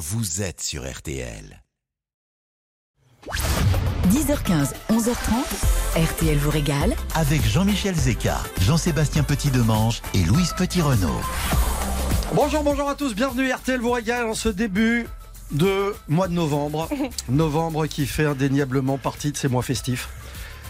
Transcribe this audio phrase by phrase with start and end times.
[0.00, 1.62] vous êtes sur RTL.
[4.08, 5.12] 10h15, 11h30,
[5.94, 6.96] RTL vous régale.
[7.14, 11.20] Avec Jean-Michel Zeka, Jean-Sébastien Petit-Demange et Louise Petit-Renault.
[12.32, 15.06] Bonjour, bonjour à tous, bienvenue RTL vous régale en ce début
[15.50, 16.88] de mois de novembre.
[17.28, 20.08] Novembre qui fait indéniablement partie de ces mois festifs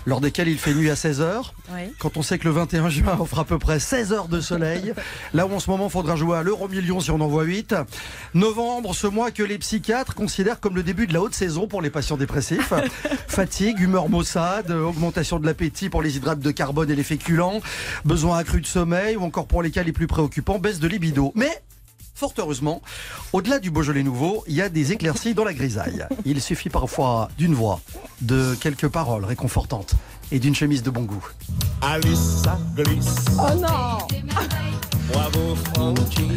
[0.07, 1.53] lors desquels il fait nuit à 16h.
[1.99, 4.93] Quand on sait que le 21 juin offre à peu près 16 heures de soleil,
[5.35, 7.45] là où en ce moment il faudra jouer à l'euro million si on en voit
[7.45, 7.75] 8.
[8.35, 11.83] Novembre, ce mois que les psychiatres considèrent comme le début de la haute saison pour
[11.83, 12.73] les patients dépressifs.
[13.29, 17.61] Fatigue, humeur maussade, augmentation de l'appétit pour les hydrates de carbone et les féculents,
[18.05, 21.33] besoin accru de sommeil ou encore pour les cas les plus préoccupants, baisse de libido.
[21.35, 21.63] Mais
[22.21, 22.83] Fort heureusement,
[23.33, 26.07] au-delà du Beaujolais nouveau, il y a des éclaircies dans la grisaille.
[26.27, 27.81] Il suffit parfois d'une voix,
[28.21, 29.95] de quelques paroles réconfortantes
[30.31, 31.27] et d'une chemise de bon goût.
[31.81, 33.15] Alice, ça glisse.
[33.39, 34.07] Oh non
[35.11, 36.33] Bravo, Frankie.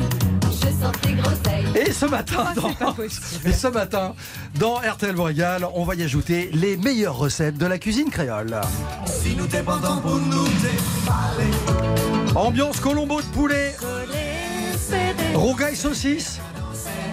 [1.75, 2.95] Et ce matin, Oh, dans,
[3.49, 4.13] et ce matin,
[4.57, 8.55] dans RTL vous régale, on va y ajouter les meilleures recettes de la cuisine créole.
[9.05, 10.47] Si nous dépendons pour nous.
[12.35, 13.75] Ambiance colombo de poulet,
[15.35, 16.39] rougail saucisse,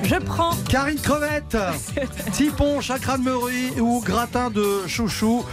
[0.03, 0.53] Je prends.
[0.69, 1.57] Karine crevette,
[2.33, 5.45] tipon, chakra de meurie ou gratin de chouchou.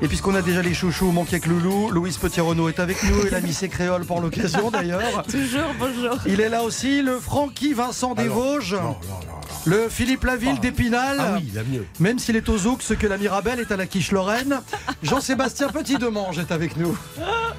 [0.00, 3.30] Et puisqu'on a déjà les chouchous, mon avec Loulou, Louise Petit-Renaud est avec nous et
[3.30, 5.24] l'ami c'est créole pour l'occasion d'ailleurs.
[5.24, 6.16] Toujours, bonjour.
[6.26, 8.76] Il est là aussi, le Francky Vincent des Vosges,
[9.64, 11.16] le Philippe Laville d'Épinal.
[11.18, 11.84] Ah oui, il a mieux.
[11.98, 14.60] Même s'il est aux Zouk, ce que la Mirabelle est à la quiche Lorraine.
[15.02, 16.96] Jean-Sébastien Petit-Demange est avec nous.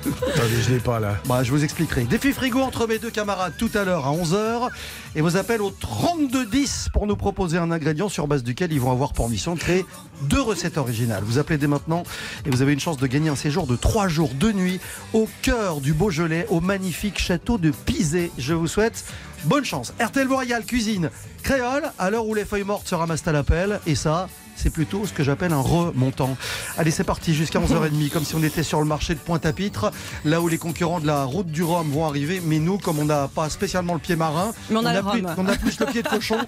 [0.01, 1.17] Attendez, je l'ai pas là.
[1.27, 2.05] Bah, je vous expliquerai.
[2.05, 4.69] Défi frigo entre mes deux camarades tout à l'heure à 11h.
[5.15, 8.91] Et vos appels au 3210 pour nous proposer un ingrédient sur base duquel ils vont
[8.91, 9.85] avoir pour mission de créer
[10.21, 11.23] deux recettes originales.
[11.25, 12.03] Vous appelez dès maintenant
[12.45, 14.79] et vous avez une chance de gagner un séjour de 3 jours, de nuit
[15.13, 18.31] au cœur du Beaujolais, au magnifique château de Pizé.
[18.37, 19.03] Je vous souhaite
[19.45, 19.93] bonne chance.
[19.99, 21.09] RTL Royal Cuisine
[21.43, 23.79] créole à l'heure où les feuilles mortes se ramassent à l'appel.
[23.87, 24.29] Et ça,
[24.61, 26.35] c'est plutôt ce que j'appelle un remontant.
[26.77, 29.91] Allez, c'est parti jusqu'à 11h30, comme si on était sur le marché de Pointe-à-Pitre,
[30.25, 32.41] là où les concurrents de la route du Rhum vont arriver.
[32.43, 35.35] Mais nous, comme on n'a pas spécialement le pied marin, Mais on a plus, rhum.
[35.37, 36.37] on a plus le pied de cochon.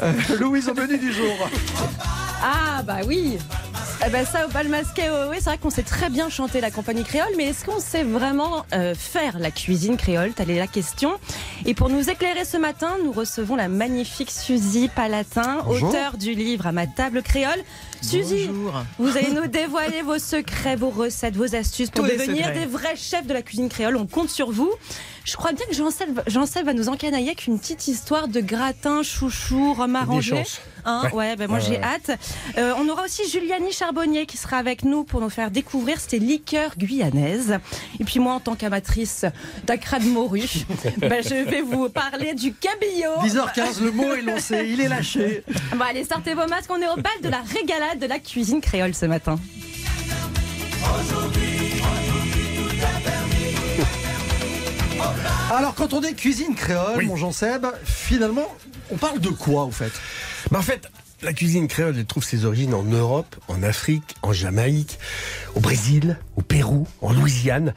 [0.00, 1.48] Euh, Louise, au menu du jour.
[2.42, 3.38] Ah bah oui
[4.04, 6.72] eh ben ça au bal masqué, ouais, c'est vrai qu'on sait très bien chanter la
[6.72, 10.32] compagnie créole, mais est-ce qu'on sait vraiment euh, faire la cuisine créole?
[10.32, 11.12] Telle est la question.
[11.66, 16.66] Et pour nous éclairer ce matin, nous recevons la magnifique Suzy Palatin, auteure du livre
[16.66, 17.51] à ma table créole.
[18.00, 18.50] Suzy,
[18.98, 22.96] vous allez nous dévoiler vos secrets, vos recettes, vos astuces pour Tous devenir des vrais
[22.96, 23.96] chefs de la cuisine créole.
[23.96, 24.72] On compte sur vous.
[25.24, 29.74] Je crois bien que Jean-Seb va nous encanailler avec une petite histoire de gratin, chouchou,
[29.74, 30.36] rhum arrangé.
[30.36, 30.60] chances.
[30.84, 31.12] Hein, Ouais.
[31.12, 31.82] ouais, ben moi Ouais, j'ai ouais.
[31.82, 32.10] hâte.
[32.58, 36.18] Euh, on aura aussi Julianie Charbonnier qui sera avec nous pour nous faire découvrir ces
[36.18, 37.58] liqueurs guyanaises.
[38.00, 39.24] Et puis moi, en tant qu'amatrice
[39.64, 40.48] d'acra de morue,
[40.98, 43.22] ben, je vais vous parler du cabillaud.
[43.22, 45.44] 10h15, le mot est lancé, il est lâché.
[45.76, 46.70] Bon, allez, sortez vos masques.
[46.70, 49.38] On est au bal de la régalade de la cuisine créole ce matin.
[55.50, 57.06] Alors, quand on dit cuisine créole, Oui.
[57.06, 58.46] mon Jean-Seb, finalement,
[58.90, 59.92] on parle de quoi, au fait?
[60.52, 60.86] Mais en fait,
[61.22, 64.98] la cuisine créole, trouve ses origines en Europe, en Afrique, en Jamaïque,
[65.54, 67.72] au Brésil, au Pérou, en Louisiane.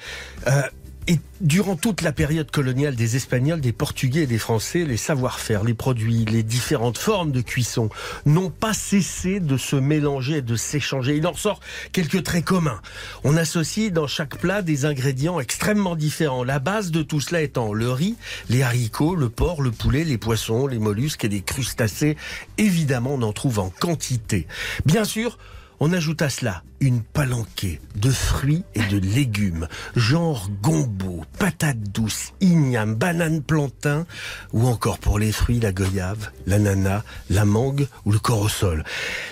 [0.48, 0.62] Euh,
[1.08, 5.64] et durant toute la période coloniale des Espagnols, des Portugais et des Français, les savoir-faire,
[5.64, 7.90] les produits, les différentes formes de cuisson
[8.26, 11.18] n'ont pas cessé de se mélanger et de s'échanger.
[11.18, 11.60] Il en ressort
[11.92, 12.82] quelques traits communs.
[13.24, 16.44] On associe dans chaque plat des ingrédients extrêmement différents.
[16.44, 18.16] La base de tout cela étant le riz,
[18.50, 22.18] les haricots, le porc, le poulet, les poissons, les mollusques et les crustacés.
[22.58, 24.48] Évidemment, on en trouve en quantité.
[24.86, 25.38] Bien sûr,
[25.80, 32.34] on ajoute à cela une palanquée de fruits et de légumes, genre gombo, patates douces,
[32.42, 34.06] igname, banane plantain,
[34.54, 38.84] ou encore pour les fruits la goyave, l'ananas, la mangue ou le corosol.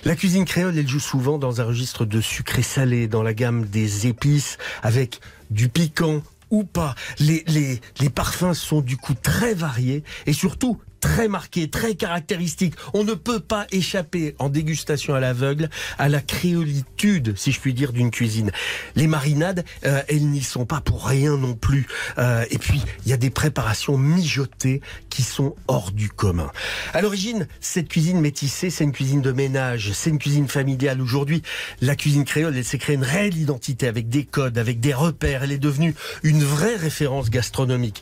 [0.06, 3.66] La cuisine créole, elle joue souvent dans un registre de sucré salé, dans la gamme
[3.66, 5.20] des épices, avec
[5.52, 6.96] du piquant ou pas.
[7.20, 7.44] Les,
[8.00, 12.75] les parfums sont du coup très variés et surtout très marqués, très caractéristiques.
[12.94, 17.73] On ne peut pas échapper en dégustation à l'aveugle à la créolitude, si je puis
[17.73, 18.52] dire, d'une cuisine.
[18.96, 21.88] Les marinades, euh, elles n'y sont pas pour rien non plus.
[22.20, 24.79] Euh, et puis, il y a des préparations mijotées
[25.09, 26.50] qui sont hors du commun.
[26.94, 31.02] À l'origine, cette cuisine métissée, c'est une cuisine de ménage, c'est une cuisine familiale.
[31.02, 31.41] Aujourd'hui,
[31.82, 35.44] la cuisine créole, elle s'est créée une réelle identité avec des codes, avec des repères.
[35.44, 38.02] Elle est devenue une vraie référence gastronomique.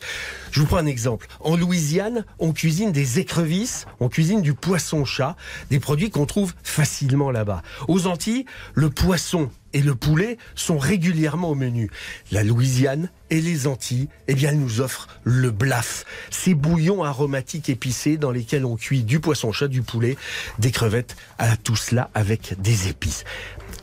[0.52, 1.26] Je vous prends un exemple.
[1.40, 5.36] En Louisiane, on cuisine des écrevisses, on cuisine du poisson-chat,
[5.70, 7.62] des produits qu'on trouve facilement là-bas.
[7.88, 8.44] Aux Antilles,
[8.74, 11.90] le poisson et le poulet sont régulièrement au menu.
[12.30, 16.04] La Louisiane et les Antilles, eh bien, elles nous offrent le blaf.
[16.30, 20.16] Ces bouillons aromatiques épicés dans lesquels on cuit du poisson-chat, du poulet,
[20.58, 23.24] des crevettes, à tout cela avec des épices.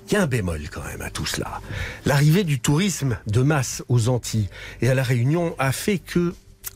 [0.08, 1.62] Il y a un bémol quand même à tout cela.
[2.06, 4.50] L'arrivée du tourisme de masse aux Antilles
[4.82, 6.34] et à la Réunion a fait que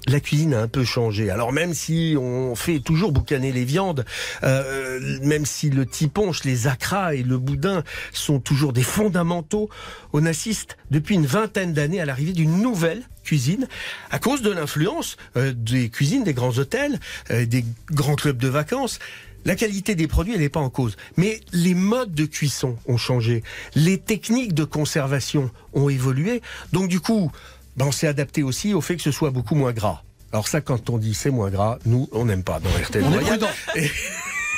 [0.07, 1.29] la cuisine a un peu changé.
[1.29, 4.05] Alors même si on fait toujours boucaner les viandes,
[4.43, 9.69] euh, même si le tiponche, les acras et le boudin sont toujours des fondamentaux,
[10.11, 13.67] on assiste depuis une vingtaine d'années à l'arrivée d'une nouvelle cuisine
[14.11, 16.99] à cause de l'influence euh, des cuisines des grands hôtels,
[17.31, 18.99] euh, des grands clubs de vacances.
[19.45, 20.95] La qualité des produits, elle n'est pas en cause.
[21.17, 23.43] Mais les modes de cuisson ont changé.
[23.75, 26.41] Les techniques de conservation ont évolué.
[26.71, 27.29] Donc du coup,
[27.77, 30.03] ben, on s'est adapté aussi au fait que ce soit beaucoup moins gras.
[30.31, 33.03] Alors ça, quand on dit c'est moins gras, nous, on n'aime pas dans RTL.
[33.03, 33.91] On est.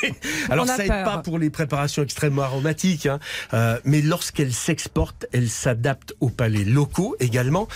[0.50, 1.04] Alors ça aide peur.
[1.04, 3.18] pas pour les préparations extrêmement aromatiques, hein.
[3.54, 7.66] Euh, mais lorsqu'elles s'exportent, elles s'adaptent aux palais locaux également.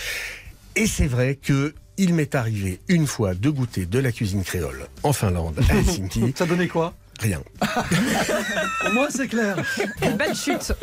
[0.75, 4.87] Et c'est vrai que il m'est arrivé une fois de goûter de la cuisine créole
[5.03, 6.33] en Finlande, à Helsinki.
[6.35, 6.93] Ça donnait quoi?
[7.21, 7.41] Rien.
[8.93, 9.55] Moins, c'est clair.
[9.99, 10.73] Quelle belle chute.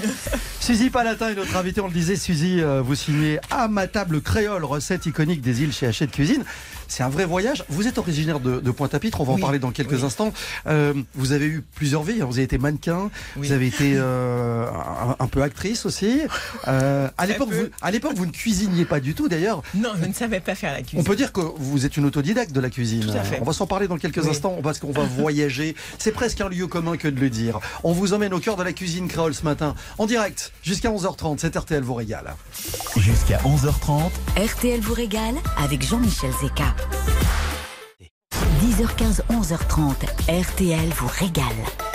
[0.60, 4.20] Suzy Palatin est notre invitée, on le disait, Suzy, euh, vous signez à ma table
[4.20, 6.44] créole, recette iconique des îles chez Hachette Cuisine.
[6.90, 7.64] C'est un vrai voyage.
[7.68, 10.04] Vous êtes originaire de, de Pointe-à-Pitre, on va en parler dans quelques oui.
[10.04, 10.32] instants.
[10.66, 12.24] Euh, vous avez eu plusieurs vies, hein.
[12.26, 13.46] vous avez été mannequin, Oui.
[13.46, 16.22] vous avez été euh, un, un peu actrice aussi.
[16.66, 19.62] Euh, à l'époque, vous, à l'époque, vous ne cuisiniez pas du tout d'ailleurs.
[19.76, 20.98] Non, je ne savais pas faire la cuisine.
[21.00, 23.06] On peut dire que vous êtes une autodidacte de la cuisine.
[23.06, 23.38] Tout à fait.
[23.40, 24.30] On va s'en parler dans quelques Oui.
[24.30, 25.76] instants parce qu'on va voyager.
[25.98, 27.60] C'est presque un lieu commun que de le dire.
[27.84, 31.36] On vous emmène au cœur de la cuisine créole ce matin, en direct, jusqu'à 11h30.
[31.38, 32.34] C'est RTL vous régale.
[32.96, 36.74] Jusqu'à 11h30, RTL vous régale avec Jean-Michel Zeka.
[38.62, 41.89] 10h15, 11h30, RTL vous régale.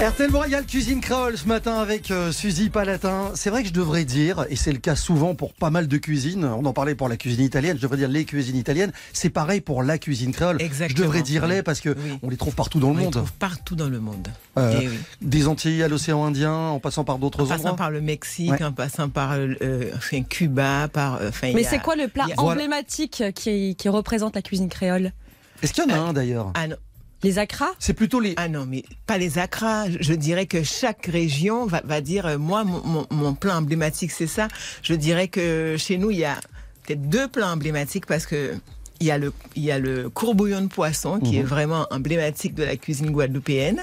[0.00, 3.30] RTL régale cuisine créole ce matin avec euh, Suzy Palatin.
[3.34, 5.96] C'est vrai que je devrais dire, et c'est le cas souvent pour pas mal de
[5.96, 9.30] cuisines, on en parlait pour la cuisine italienne, je devrais dire les cuisines italiennes, c'est
[9.30, 10.60] pareil pour la cuisine créole.
[10.60, 10.98] Exactement.
[10.98, 12.18] Je devrais dire les parce que Oui.
[12.22, 13.14] on les trouve partout dans On le les monde.
[13.14, 14.28] trouve partout dans le monde.
[14.58, 14.98] Euh, Eh oui.
[15.22, 17.76] Des Antilles à l'océan Indien, en passant par d'autres En passant endroits.
[17.76, 18.62] par le Mexique, Ouais.
[18.64, 21.14] en passant par euh, euh, enfin, Cuba, par.
[21.22, 24.68] euh, Enfin, Mais a- c'est quoi le plat a- emblématique qui, qui représente la cuisine
[24.68, 25.12] créole?
[25.62, 26.52] Est-ce qu'il y en a un d'ailleurs?
[26.54, 26.76] Ah non,
[27.24, 28.34] Les acras C'est plutôt les.
[28.36, 29.86] ah non, mais pas les acras.
[29.88, 34.10] Je- dirais que chaque région va, va dire, euh, moi, mon, mon, mon plat emblématique,
[34.12, 34.46] c'est ça.
[34.82, 36.36] Je dirais que chez nous, il y a
[36.86, 38.54] peut-être deux plats emblématiques parce que
[39.04, 41.40] il y a le, il y a le courbouillon de poisson qui Mhm.
[41.40, 43.82] est vraiment emblématique de la cuisine guadeloupéenne.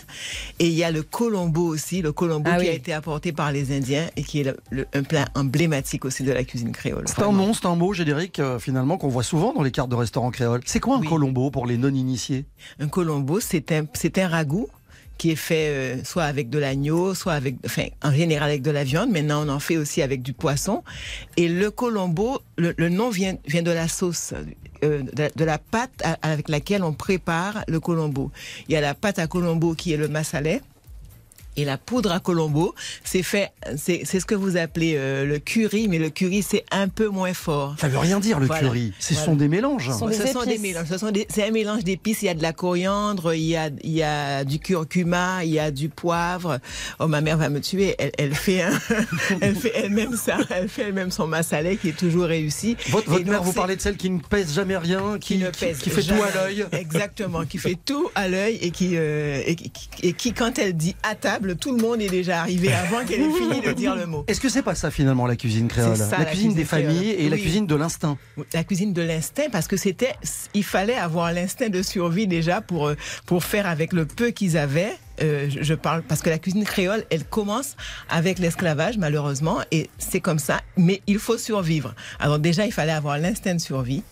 [0.58, 2.70] Et il y a le colombo aussi, le colombo Ah qui oui.
[2.70, 6.24] a été apporté par les Indiens et qui est le- le- un plat emblématique aussi
[6.24, 7.04] de la cuisine créole.
[7.08, 9.90] C'est un nom, c'est un mot générique euh, finalement qu'on voit souvent dans les cartes
[9.90, 10.62] de restaurants créoles.
[10.66, 11.08] C'est quoi un Oui.
[11.08, 12.46] colombo pour les non-initiés?
[12.80, 14.70] Un colombo, c'est un, c'est un ragoût
[15.20, 18.72] qui est fait euh, soit avec de l'agneau, soit avec, enfin, en général avec de
[18.72, 19.12] la viande.
[19.12, 20.84] Maintenant, on en fait aussi avec du poisson.
[21.38, 24.34] Et le colombo, le, le nom vient, vient de la sauce,
[24.84, 25.04] euh,
[25.36, 28.32] de, la pâte avec laquelle on prépare le colombo.
[28.68, 30.62] Il y a la pâte à colombo qui est le massalet.
[31.58, 35.38] Et la poudre à colombo, c'est fait, c'est c'est ce que vous appelez euh, le
[35.40, 37.76] curry, mais le curry c'est un peu moins fort.
[37.80, 38.62] Ça veut rien dire le Voilà.
[38.68, 38.94] curry.
[39.00, 39.26] Ce Voilà.
[39.26, 39.88] sont des mélanges.
[39.92, 40.88] Ce sont des Ce sont des mélanges.
[40.90, 42.22] Ce sont des- c'est un mélange d'épices.
[42.22, 45.52] Il y a de la coriandre, il y a, il y a du curcuma, il
[45.52, 46.60] y a du poivre.
[47.00, 47.96] Oh, ma mère va me tuer.
[48.00, 48.80] Elle, elle fait, un-
[49.42, 50.38] elle fait elle-même ça.
[50.52, 52.78] Elle fait elle-même son massalet qui est toujours réussi.
[52.90, 55.50] Votre, votre mère vous parlait de celle qui ne pèse jamais rien, qui, qui ne
[55.50, 56.22] qui- pèse qui fait jamais.
[56.22, 56.66] tout à l'œil.
[56.72, 59.72] Exactement, qui fait tout à l'œil et qui, euh, et, qui-
[60.04, 63.22] et qui, quand elle dit à table, tout le monde est déjà arrivé avant qu'elle
[63.22, 64.24] ait fini de dire le mot.
[64.28, 65.98] Est-ce que c'est pas ça finalement la cuisine créole?
[65.98, 67.22] ça, La la cuisine des familles créole.
[67.26, 68.18] et la cuisine de l'instinct.
[68.54, 70.14] la cuisine de l'instinct parce que c'était
[70.54, 72.96] il fallait avoir l'instinct de survie déjà pour euh,
[73.26, 74.94] pour faire avec le peu qu'ils avaient.
[75.22, 77.76] Euh, je, je parle parce que la cuisine créole elle commence
[78.10, 80.62] avec l'esclavage malheureusement et c'est comme ça.
[80.78, 81.94] Mais il faut survivre.
[82.20, 84.04] Alors déjà il fallait avoir l'instinct de survie.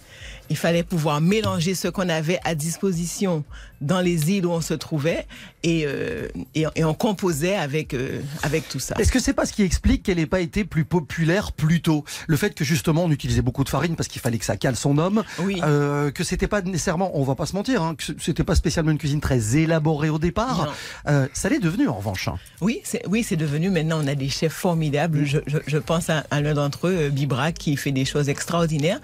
[0.52, 3.44] Il fallait pouvoir mélanger ce qu'on avait à disposition
[3.82, 5.26] dans les îles où on se trouvait
[5.64, 8.96] et, euh, et, et on composait avec, euh, avec tout ça.
[9.00, 12.04] Est-ce que c'est pas ce qui explique qu'elle n'ait pas été plus populaire plus tôt?
[12.28, 14.76] Le fait que justement on utilisait beaucoup de farine parce qu'il fallait que ça cale
[14.76, 15.60] son homme, Oui.
[15.64, 18.92] euh, que c'était pas nécessairement, on va pas se mentir, hein, que c'était pas spécialement
[18.92, 20.74] une cuisine très élaborée au départ.
[21.08, 22.28] Euh, ça l'est devenu en revanche.
[22.28, 22.38] hein.
[22.62, 25.26] Oui, c'est oui, c'est devenu maintenant on a des chefs formidables.
[25.26, 29.00] Je, je, je pense à, à l'un d'entre eux, Bibra, qui fait des choses extraordinaires.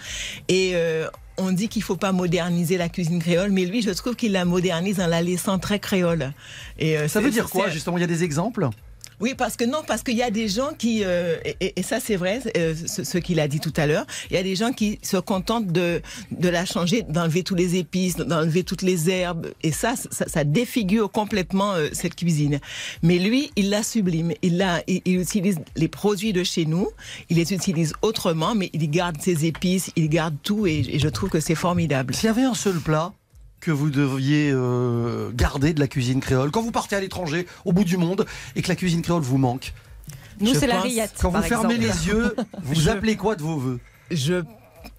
[0.50, 0.74] Et
[1.38, 4.46] on dit qu'il faut pas moderniser la cuisine créole, mais lui, je trouve qu'il la
[4.66, 6.34] modernise en la laissant très créole.
[6.80, 7.98] Et euh, Ça veut dire quoi justement?
[7.98, 8.70] Il y a des exemples?
[9.22, 12.02] Oui, parce que non, parce qu'il y a des gens qui, euh, et, et, ça
[12.02, 14.58] c'est vrai, euh, ce, ce qu'il a dit tout à l'heure, il y a des
[14.58, 19.10] gens qui se contentent de, de la changer, d'enlever tous les épices, d'enlever toutes les
[19.10, 22.60] herbes, et ça, ça, ça défigure complètement euh, cette cuisine.
[23.04, 26.90] Mais lui, il la sublime, il, la, il, il, utilise les produits de chez nous,
[27.30, 31.08] il les utilise autrement, mais il garde ses épices, il garde tout, et, et je
[31.08, 32.14] trouve que c'est formidable.
[32.14, 33.14] S'il y avait un seul plat
[33.66, 37.74] que vous deviez euh, garder de la cuisine créole quand vous partez à l'étranger, au
[37.74, 39.74] bout du monde, et que la cuisine créole vous manque
[40.40, 41.14] Nous, c'est la rillette.
[41.20, 41.94] Quand vous fermez exemple.
[41.94, 43.80] les yeux, vous Je- appelez quoi de vos voeux?
[44.12, 44.44] Je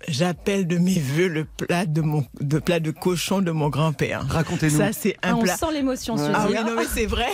[0.09, 4.27] J'appelle de mes voeux le plat de mon de plat de cochon de mon grand-père.
[4.29, 4.77] Racontez-nous.
[4.79, 5.57] Ça c'est Ah, un on plat.
[5.57, 6.29] sent l'émotion, Suzy.
[6.35, 7.29] Ah oui, non, mais c'est vrai.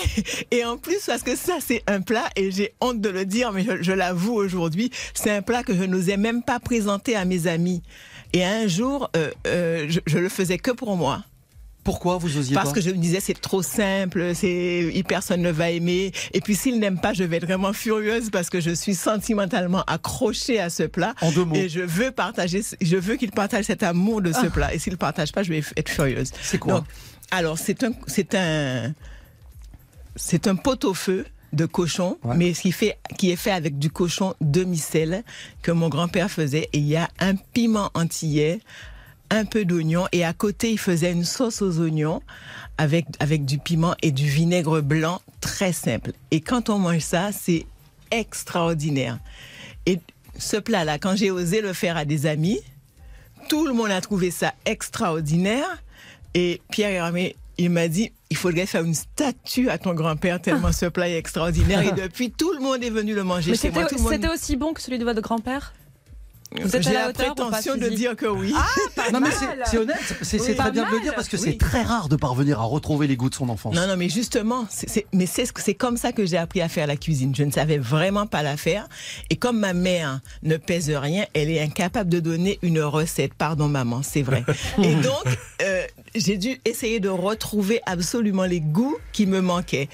[0.50, 3.52] Et en plus, parce que ça, c'est un plat, et j'ai honte de le dire,
[3.52, 7.24] mais je, je l'avoue aujourd'hui, c'est un plat que je n'osais même pas présenter à
[7.24, 7.82] mes amis.
[8.32, 11.24] Et un jour, euh, euh, je, je le faisais que pour moi.
[11.84, 15.50] Pourquoi vous osiez Parce pas que je me disais, c'est trop simple, c'est, personne ne
[15.50, 16.12] va aimer.
[16.32, 19.82] Et puis, s'il n'aime pas, je vais être vraiment furieuse parce que je suis sentimentalement
[19.88, 21.14] accrochée à ce plat.
[21.20, 21.56] En deux mots.
[21.56, 24.50] Et je veux partager, je veux qu'il partage cet amour de ce Ah.
[24.50, 24.72] plat.
[24.74, 26.30] Et s'il ne partage pas, je vais être furieuse.
[26.40, 26.84] C'est quoi Donc,
[27.32, 28.94] alors, c'est un, c'est un,
[30.14, 32.36] c'est un pot-au-feu de cochon, Ouais.
[32.36, 35.22] mais qui, fait, qui est fait avec du cochon demi-sel
[35.62, 36.68] que mon grand-père faisait.
[36.72, 38.60] Et il y a un piment antillais,
[39.30, 42.22] un peu d'oignon, et à côté, il faisait une sauce aux oignons
[42.78, 46.12] avec, avec du piment et du vinaigre blanc très simple.
[46.30, 47.66] Et quand on mange ça, c'est
[48.10, 49.18] extraordinaire.
[49.86, 49.98] Et
[50.38, 52.60] ce plat-là, quand j'ai osé le faire à des amis,
[53.48, 55.82] tout le monde a trouvé ça extraordinaire.
[56.34, 60.72] Et Pierre Hermé, il m'a dit, il faudrait faire une statue à ton grand-père tellement
[60.72, 61.80] ce plat est extraordinaire.
[61.82, 63.88] Et depuis, tout le monde est venu le manger Mais chez moi.
[63.88, 65.72] c'était monde- aussi bon que celui de votre grand-père?
[66.60, 68.52] Vous êtes à J'ai la la prétention de dire que oui.
[69.12, 70.46] Non mais c'est- c'est honnête, c'est Oui.
[70.48, 71.42] très Pas bien de le dire parce que Oui.
[71.44, 73.74] c'est très rare de parvenir à retrouver les goûts de son enfance.
[73.74, 76.36] Non, non, mais justement, c'est- c'est- mais c'est ce que- c'est comme ça que j'ai
[76.36, 77.34] appris à faire la cuisine.
[77.34, 78.86] Je ne savais vraiment pas la faire.
[79.30, 83.32] Et comme ma mère ne pèse rien, elle est incapable de donner une recette.
[83.32, 84.44] Pardon, maman, c'est vrai.
[84.82, 85.24] Et donc,
[85.62, 85.81] euh,
[86.14, 89.88] j'ai dû essayer de retrouver absolument les goûts qui me manquaient.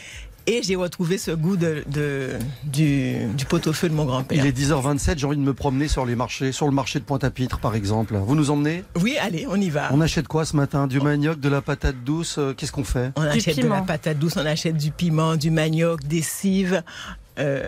[0.51, 2.31] Et j'ai retrouvé ce goût de, de-
[2.65, 4.47] du, du pot-au-feu de mon Il grand-père.
[4.47, 7.59] est 10h27, j'ai envie de me promener sur les marchés, sur le marché de Pointe-à-Pitre
[7.59, 8.15] par exemple.
[8.17, 8.83] Vous nous emmenez?
[8.97, 9.91] Oui, allez, on y va.
[9.93, 10.87] On achète quoi ce matin?
[10.87, 13.13] Du manioc, de la patate douce euh, Qu'est-ce qu'on fait?
[13.17, 13.75] On achète de piment.
[13.75, 16.83] la patate douce, on achète du piment, du manioc, des cives,
[17.39, 17.67] euh,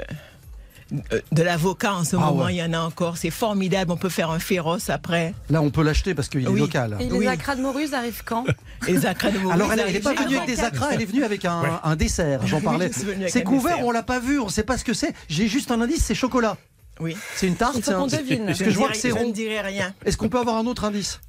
[1.32, 2.54] de l'avocat en ce Ah moment, ouais.
[2.54, 3.16] il y en a encore.
[3.16, 5.35] C'est formidable, on peut faire un féroce après.
[5.49, 6.97] Là, on peut l'acheter parce qu'il est local.
[7.00, 7.26] Et les Oui.
[7.26, 8.44] acras de moruse arrivent quand
[8.88, 11.25] les acras de Maurice Alors, elle n'est pas venue avec des acras, elle est venue
[11.25, 12.47] avec un, un dessert.
[12.47, 12.90] J'en parlais.
[13.28, 13.87] C'est couvert, dessert.
[13.87, 15.14] on l'a pas vu, on sait pas ce que c'est.
[15.28, 16.56] J'ai juste un indice, c'est chocolat.
[16.99, 17.16] Oui.
[17.37, 17.76] C'est une tarte.
[17.82, 18.47] C'est un- qu'on devine.
[18.47, 19.30] Parce que ne je vois dirai- que c'est Je ne rond.
[19.30, 19.94] dirai rien.
[20.04, 21.20] Est-ce qu'on peut avoir un autre indice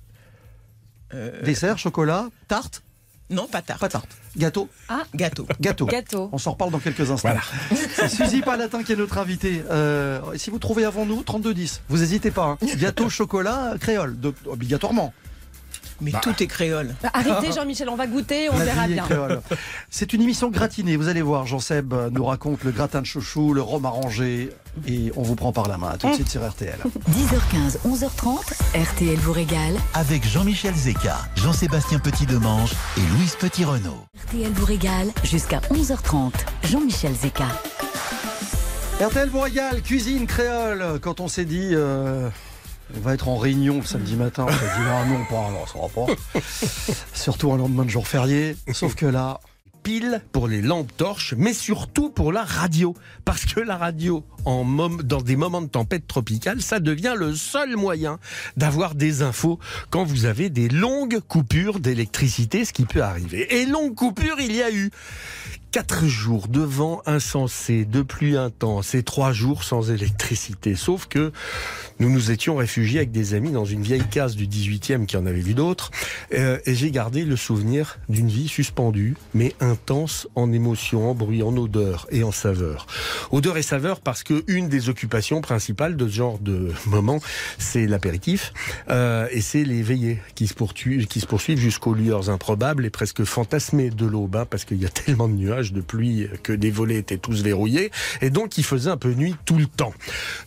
[1.13, 2.83] Euh, Dessert, chocolat, tarte,
[3.31, 3.79] non, pas tarte.
[3.79, 4.09] pas tarte.
[4.37, 4.69] Gâteau,
[5.15, 5.47] Gâteau.
[5.59, 5.85] gâteau.
[5.87, 6.29] Gâteau.
[6.31, 7.29] On s'en reparle dans quelques instants.
[7.95, 9.63] C'est Suzy Palatin qui est notre invitée.
[9.71, 11.81] Euh, si vous trouvez avant nous, 3210.
[11.89, 12.45] Vous n'hésitez pas.
[12.45, 12.57] hein.
[12.77, 15.13] Gâteau, chocolat, créole, de- obligatoirement.
[16.01, 16.95] Mais tout est créole.
[17.01, 19.05] Bah, Arrêtez, Jean-Michel, on va goûter, on La verra bien.
[19.89, 20.95] C'est une émission gratinée.
[20.97, 24.49] Vous allez voir, Jean-Seb nous raconte le gratin de chouchou, le rhum arrangé,
[24.87, 25.89] et on vous prend par la main.
[25.89, 26.77] À tout de suite sur RTL.
[27.11, 29.75] 10h15, 11h30, RTL vous régale.
[29.93, 34.05] Avec Jean-Michel Zeka, Jean-Sébastien Petit-Demange et Louise Petit-Renault.
[34.27, 36.31] RTL vous régale jusqu'à 11h30.
[36.69, 37.45] Jean-Michel Zeka.
[39.01, 40.99] RTL vous régale, cuisine créole.
[41.01, 42.29] Quand on s'est dit, euh,
[42.97, 45.65] on va être en réunion le samedi matin, on s'est dit, ah non, pas, non,
[45.65, 46.39] ça va pas.
[47.13, 48.55] Surtout un lendemain de jour férié.
[48.73, 49.39] Sauf que là,
[49.83, 52.93] pile pour les lampes torches, mais surtout pour la radio.
[53.25, 57.33] Parce que la radio, en mom- dans des moments de tempête tropicale, ça devient le
[57.33, 58.19] seul moyen
[58.57, 59.57] d'avoir des infos
[59.89, 63.59] quand vous avez des longues coupures d'électricité, ce qui peut arriver.
[63.59, 64.91] Et longue coupure, il y a eu.
[65.71, 70.75] Quatre jours de vent insensé, de pluie intense et trois jours sans électricité.
[70.75, 71.31] Sauf que
[72.01, 75.25] nous nous étions réfugiés avec des amis dans une vieille case du 18e qui en
[75.25, 75.89] avait vu d'autres.
[76.33, 81.41] Euh, et j'ai gardé le souvenir d'une vie suspendue, mais intense en émotion, en bruit,
[81.41, 82.85] en odeur et en saveur.
[83.31, 87.21] Odeur et saveur parce que une des occupations principales de ce genre de moment,
[87.59, 88.51] c'est l'apéritif
[88.89, 92.89] euh, et c'est les veillées qui se poursuivent, qui se poursuivent jusqu'aux lueurs improbables et
[92.89, 96.51] presque fantasmées de l'aube, hein, parce qu'il y a tellement de nuages de pluie que
[96.51, 97.91] les volets étaient tous verrouillés
[98.21, 99.93] et donc il faisait un peu nuit tout le temps.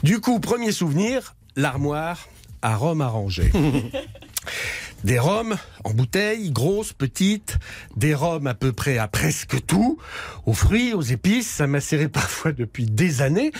[0.03, 2.29] Du coup, premier souvenir, l'armoire
[2.63, 3.53] à rhum arrangé.
[5.05, 7.59] Des rhums en bouteille, grosses, petites,
[7.95, 9.99] des rhums à peu près à presque tout,
[10.47, 13.53] aux fruits, aux épices, ça macérait parfois depuis des années,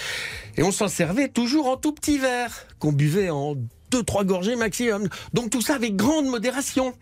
[0.57, 3.57] et on s'en servait toujours en tout petits verres, qu'on buvait en
[3.91, 5.09] deux, trois gorgées maximum.
[5.35, 6.95] Donc tout ça avec grande modération.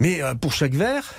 [0.00, 1.14] Mais euh, pour chaque verre,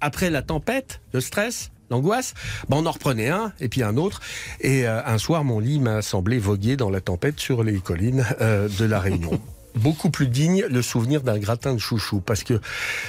[0.00, 2.34] après la tempête, le stress, l'angoisse.
[2.68, 4.20] Ben, on en reprenait un, et puis un autre.
[4.60, 8.24] Et euh, un soir, mon lit m'a semblé voguer dans la tempête sur les collines
[8.40, 9.40] euh, de la Réunion.
[9.76, 12.60] beaucoup plus digne le souvenir d'un gratin de chouchou parce que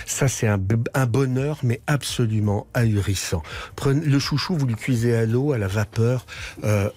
[0.06, 0.60] ça c'est un,
[0.94, 3.42] un, bonheur mais absolument ahurissant.
[3.76, 6.26] Prenez le chouchou, vous le cuisez à l'eau, à la vapeur.
[6.64, 6.90] Euh,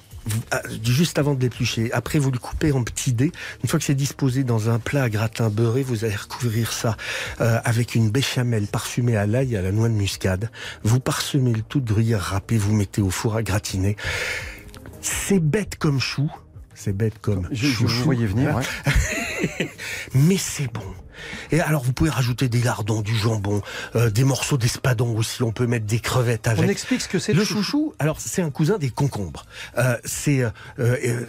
[0.85, 1.93] juste avant de l'éplucher.
[1.93, 3.33] Après, vous le coupez en petits dés.
[3.63, 6.97] Une fois que c'est disposé dans un plat à gratin beurré, vous allez recouvrir ça
[7.41, 10.51] euh, avec une béchamel parfumée à l'ail et à la noix de muscade.
[10.83, 13.97] Vous parsemez le tout de gruyère râpée, vous mettez au four à gratiner.
[15.01, 16.31] C'est bête comme chou.
[16.75, 17.87] C'est bête comme Je, chou.
[17.87, 18.57] je vous voyais venir.
[18.57, 18.63] Ouais.
[20.15, 20.83] Mais c'est bon.
[21.51, 23.63] Et alors, vous pouvez rajouter des lardons, du jambon,
[23.95, 25.43] euh, des morceaux d'espadon aussi.
[25.43, 26.65] On peut mettre des crevettes avec.
[26.65, 27.63] On explique ce que c'est le chouchou.
[27.63, 27.95] chouchou.
[27.99, 29.47] Alors, c'est un cousin des concombres.
[29.79, 31.25] Euh, c'est euh, euh,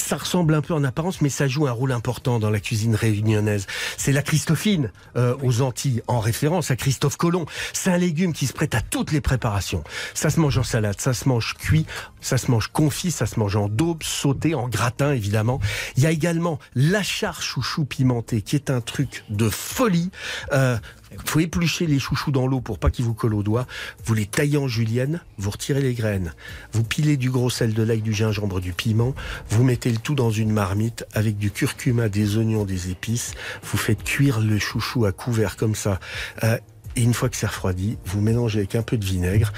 [0.00, 2.94] ça ressemble un peu en apparence, mais ça joue un rôle important dans la cuisine
[2.94, 3.66] réunionnaise.
[3.96, 7.46] C'est la Christophine euh, aux Antilles, en référence à Christophe Colomb.
[7.72, 9.84] C'est un légume qui se prête à toutes les préparations.
[10.14, 11.86] Ça se mange en salade, ça se mange cuit,
[12.20, 15.60] ça se mange confit, ça se mange en daube, sauté, en gratin évidemment.
[15.96, 20.10] Il y a également l'achar chouchou pimenté, qui est un truc de folie.
[20.52, 20.78] Euh,
[21.24, 23.66] faut éplucher les chouchous dans l'eau pour pas qu'ils vous collent aux doigts.
[24.04, 26.34] Vous les taillez en julienne, vous retirez les graines.
[26.72, 29.14] Vous pilez du gros sel, de l'ail, du gingembre, du piment.
[29.48, 33.32] Vous mettez le tout dans une marmite avec du curcuma, des oignons, des épices.
[33.62, 36.00] Vous faites cuire le chouchou à couvert comme ça.
[36.44, 36.58] Euh,
[36.96, 39.52] et une fois que c'est refroidi, vous mélangez avec un peu de vinaigre.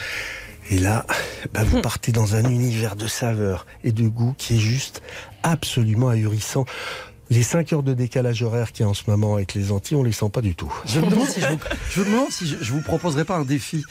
[0.71, 1.07] Et là,
[1.53, 5.03] bah vous partez dans un univers de saveurs et de goût qui est juste
[5.43, 6.65] absolument ahurissant.
[7.33, 9.97] Les 5 heures de décalage horaire qu'il y a en ce moment avec les Antilles,
[9.97, 10.71] on les sent pas du tout.
[10.85, 11.47] Je me demande si je
[11.97, 13.83] vous, demande si je vous proposerai pas un défi.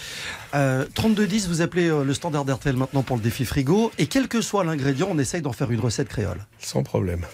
[0.53, 3.91] Euh, 3210, vous appelez euh, le standard d'RTL maintenant pour le défi frigo.
[3.97, 6.45] Et quel que soit l'ingrédient, on essaye d'en faire une recette créole.
[6.59, 7.25] Sans problème.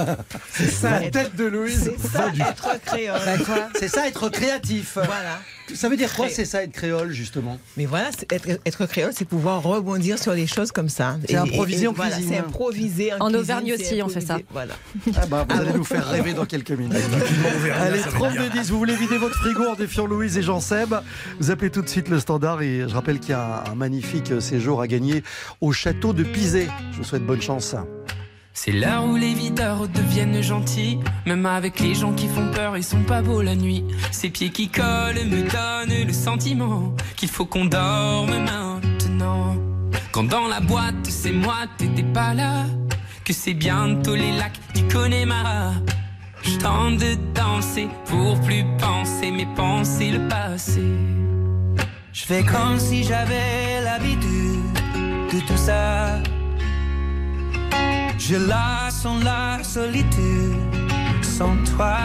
[0.50, 1.92] c'est ça, la tête de Louise.
[1.98, 3.20] C'est ça, être créole.
[3.24, 4.94] Bah C'est ça, être créatif.
[4.94, 5.40] Voilà.
[5.72, 9.24] Ça veut dire quoi, c'est ça, être créole, justement Mais voilà, être, être, créole, c'est
[9.24, 11.16] pouvoir rebondir sur les choses comme ça.
[11.26, 12.32] C'est improviser en voilà, cuisine.
[12.32, 14.38] C'est improviser en, En Auvergne aussi, on fait ça.
[14.50, 14.74] Voilà.
[15.16, 16.98] Ah bah, vous allez nous faire rêver dans quelques minutes.
[17.80, 20.94] Allez, 3210, vous voulez vider votre frigo en défiant Louise et Jean-Seb
[21.40, 24.40] Vous appelez tout de suite le standard et je rappelle qu'il y a un magnifique
[24.40, 25.22] séjour à gagner
[25.60, 26.68] au château de Pizé.
[26.92, 27.76] Je vous souhaite bonne chance.
[28.52, 30.98] C'est l'heure où les videurs deviennent gentils.
[31.26, 33.84] Même avec les gens qui font peur, ils sont pas beaux la nuit.
[34.12, 39.56] Ces pieds qui collent me donnent le sentiment qu'il faut qu'on dorme maintenant.
[40.12, 42.64] Quand dans la boîte, c'est moi, t'étais pas là.
[43.24, 45.72] Que c'est bientôt les lacs du Connemara.
[46.42, 50.82] Je tente de danser pour plus penser, mais penser le passé.
[52.14, 54.72] Je fais comme si j'avais l'habitude
[55.32, 56.22] de tout ça.
[58.16, 60.54] Je la sens la solitude
[61.22, 61.96] sans toi.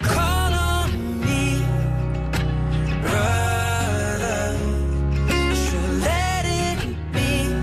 [0.00, 0.88] Call on
[1.20, 1.62] me,
[3.02, 4.56] brother.
[5.54, 6.80] Je let it
[7.12, 7.54] be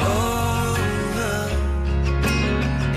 [0.00, 1.50] over.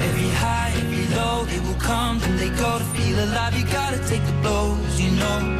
[0.07, 3.53] Every high, every low, they will come and they go to feel alive.
[3.59, 5.59] You gotta take the blows, you know.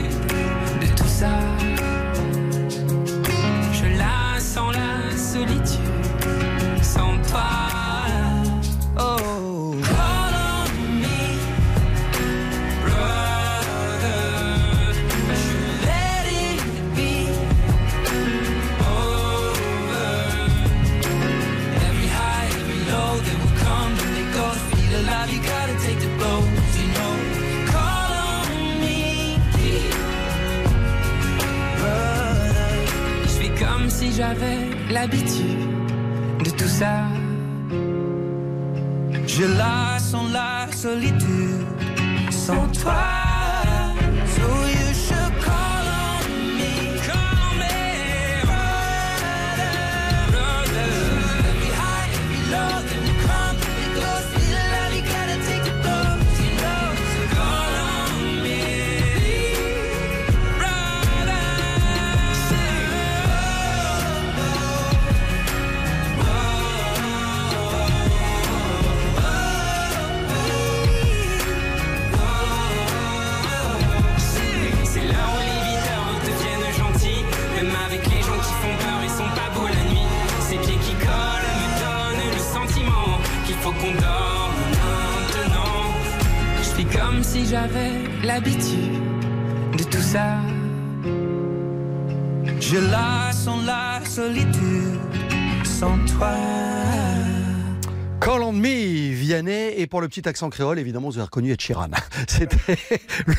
[99.81, 101.89] et pour le petit accent créole, évidemment, vous avez reconnu Ed Sheeran.
[102.27, 102.77] C'était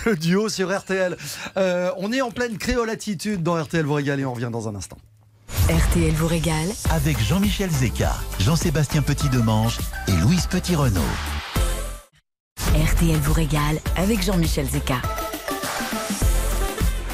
[0.05, 1.17] le duo sur RTL.
[1.57, 4.75] Euh, on est en pleine créolatitude dans RTL vous régale et on revient dans un
[4.75, 4.99] instant.
[5.69, 9.79] RTL vous régale Avec Jean-Michel Zeka, Jean-Sébastien Petit-Demange
[10.09, 11.01] et Louise Petit-Renault.
[12.75, 15.22] RTL vous régale avec Jean-Michel Zeka.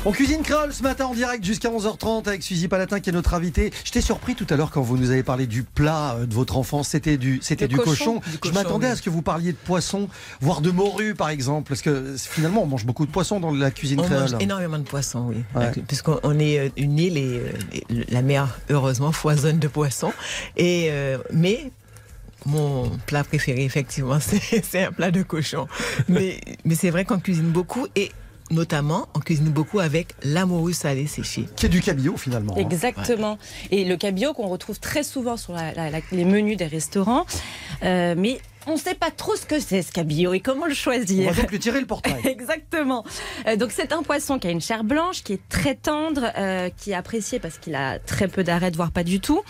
[0.04, 3.34] On cuisine créole ce matin en direct jusqu'à 11h30 avec Suzy Palatin qui est notre
[3.34, 3.72] invité.
[3.84, 6.56] J'étais surpris tout à l'heure quand vous nous avez parlé du plat euh, de votre
[6.56, 6.88] enfance.
[6.88, 8.20] C'était du, c'était du cochon.
[8.44, 8.92] Je m'attendais oui.
[8.92, 10.08] à ce que vous parliez de poisson,
[10.40, 11.68] voire de morue par exemple.
[11.68, 14.30] Parce que finalement, on mange beaucoup de poissons dans la cuisine On créole.
[14.30, 15.44] mange énormément de poissons, oui.
[15.54, 15.72] Ouais.
[15.88, 20.12] Puisqu'on on est euh, une île et, euh, et la mer, heureusement, foisonne de poissons.
[20.56, 21.72] Et, euh, mais
[22.46, 25.66] mon plat préféré, effectivement, c'est c'est un plat de cochon.
[26.08, 28.12] Mais, mais c'est vrai qu'on cuisine beaucoup et
[28.50, 31.46] notamment, on cuisine beaucoup avec la morue salée séchée.
[31.56, 32.54] Qui est du cabillaud finalement.
[32.56, 32.60] hein.
[32.60, 33.38] Exactement.
[33.70, 37.24] Et le cabillaud qu'on retrouve très souvent sur la- la- la- les menus des restaurants.
[37.82, 40.72] Euh, mais on ne sait pas trop ce que c'est ce cabillaud et comment le
[40.72, 41.32] On choisir.
[41.32, 42.20] va donc lui tirer le portrait.
[42.24, 43.04] Exactement.
[43.46, 46.68] Euh, donc c'est un poisson qui a une chair blanche, qui est très tendre, euh,
[46.76, 49.40] qui est apprécié parce qu'il a très peu d'arêtes, voire pas du tout.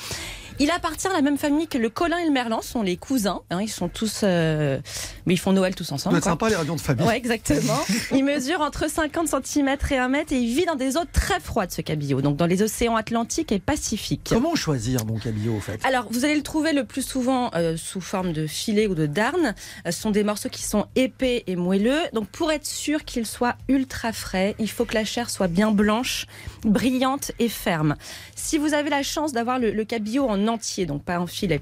[0.61, 3.43] Il appartient à la même famille que le colin et le merlan, sont les cousins.
[3.51, 4.79] hein, ils sont tous, euh,
[5.27, 6.21] mais ils font Noël tous ensemble.
[6.21, 6.31] quoi.
[6.33, 7.07] sympa les radions de famille.
[7.07, 7.79] Ouais, exactement.
[8.15, 11.39] Il mesure entre 50 cm et 1 mètre et il vit dans des eaux très
[11.41, 14.29] froides, ce cabillaud, donc dans les océans Atlantique et Pacifique.
[14.31, 15.79] Comment choisir mon cabillaud au fait?
[15.85, 19.07] Alors, vous allez le trouver le plus souvent euh, sous forme de filet ou de
[19.07, 19.55] darne.
[19.87, 22.01] Euh, ce sont des morceaux qui sont épais et moelleux.
[22.13, 25.71] Donc, pour être sûr qu'il soit ultra frais, il faut que la chair soit bien
[25.71, 26.27] blanche,
[26.65, 27.95] brillante et ferme.
[28.35, 31.61] Si vous avez la chance d'avoir le, le cabillaud en entier, donc pas en filet,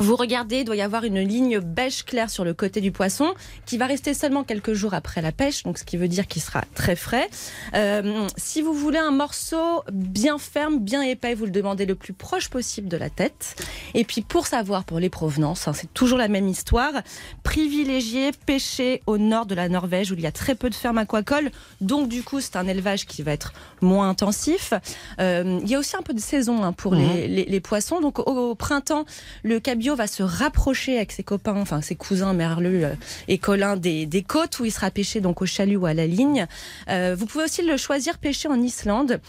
[0.00, 3.34] vous regardez, il doit y avoir une ligne beige claire sur le côté du poisson
[3.66, 6.42] qui va rester seulement quelques jours après la pêche, donc ce qui veut dire qu'il
[6.42, 7.28] sera très frais.
[7.74, 12.12] Euh, si vous voulez un morceau bien ferme, bien épais, vous le demandez le plus
[12.14, 13.62] proche possible de la tête.
[13.94, 16.92] Et puis pour savoir pour les provenances, hein, c'est toujours la même histoire,
[17.42, 20.98] privilégier pêcher au nord de la Norvège où il y a très peu de fermes
[20.98, 24.72] aquacoles, donc du coup c'est un élevage qui va être moins intensif.
[25.20, 28.00] Euh, il y a aussi un peu de saison hein, pour les, les- les poissons,
[28.00, 29.04] donc au, au printemps
[29.42, 32.94] le cabillaud va se rapprocher avec ses copains, enfin ses cousins merlus euh,
[33.28, 36.06] et colins des, des côtes où il sera pêché donc au chalut ou à la
[36.06, 36.46] ligne.
[36.88, 39.20] Euh, vous pouvez aussi le choisir pêché en Islande.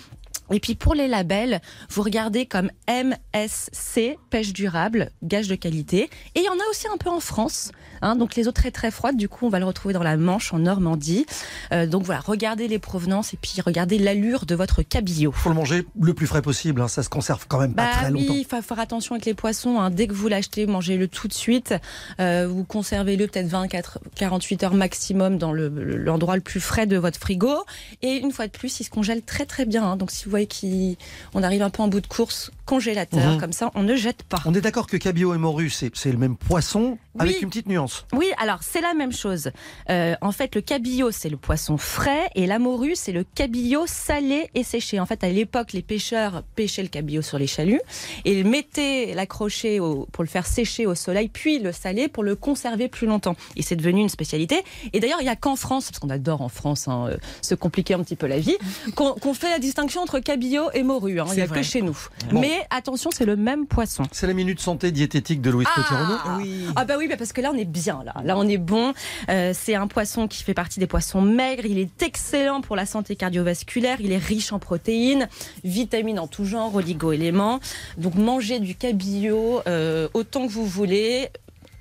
[0.51, 6.09] Et puis pour les labels, vous regardez comme MSC, pêche durable, gage de qualité.
[6.35, 7.71] Et il y en a aussi un peu en France.
[8.01, 10.17] hein, donc les eaux très très froides, du coup on va le retrouver dans la
[10.17, 11.25] Manche, en Normandie.
[11.71, 15.31] Euh, donc voilà, regardez les provenances et puis regardez l'allure de votre cabillaud.
[15.31, 16.81] faut le manger le plus frais possible.
[16.81, 16.87] hein.
[16.87, 18.33] Ça se conserve quand même pas Bah très longtemps.
[18.33, 19.79] oui, il faut faire attention avec les poissons.
[19.79, 19.89] hein.
[19.91, 21.73] Dès que vous l'achetez, mangez-le tout de suite.
[22.19, 26.97] Euh, vous conservez-le peut-être 24, 48 heures maximum dans le- l'endroit le plus frais de
[26.97, 27.53] votre frigo.
[28.01, 29.95] Et une fois de plus, il se congèle très très bien.
[29.95, 33.39] Donc si vous voyez qu'on arrive un peu en bout de course, congélateur, Mhm.
[33.39, 34.37] comme ça, on ne jette pas.
[34.45, 38.05] On est d'accord que cabillaud et morue, c'est le même poisson avec une petite nuance.
[38.13, 39.51] Oui, alors c'est la même chose.
[39.89, 43.85] Euh, en fait, le cabillaud, c'est le poisson frais et la morue, c'est le cabillaud
[43.87, 44.99] salé et séché.
[44.99, 47.81] En fait, à l'époque, les pêcheurs pêchaient le cabillaud sur les chaluts
[48.25, 52.35] et ils mettaient l'accrocher pour le faire sécher au soleil, puis le saler pour le
[52.35, 53.35] conserver plus longtemps.
[53.55, 54.63] Et c'est devenu une spécialité.
[54.93, 57.55] Et d'ailleurs, il n'y a qu'en France, parce qu'on adore en France hein, euh, se
[57.55, 58.55] compliquer un petit peu la vie,
[58.95, 61.19] qu'on qu'on fait la distinction entre cabillaud et morue.
[61.19, 61.25] hein.
[61.27, 61.97] Il n'y C'est a que chez nous.
[62.31, 62.39] Bon.
[62.39, 64.03] Mais attention, c'est le même poisson.
[64.13, 66.41] C'est la minute santé diététique de Louise Petit-Renaud.
[66.41, 66.65] Oui.
[66.75, 68.13] Ah bah oui, bah parce que là on est bien là.
[68.23, 68.93] Là on est bon.
[69.29, 71.65] Euh, c'est un poisson qui fait partie des poissons maigres.
[71.65, 73.99] Il est excellent pour la santé cardiovasculaire.
[73.99, 75.27] Il est riche en protéines,
[75.65, 77.59] vitamines en tout genre, oligo-éléments.
[77.97, 81.27] Donc mangez du cabillaud euh, autant que vous voulez.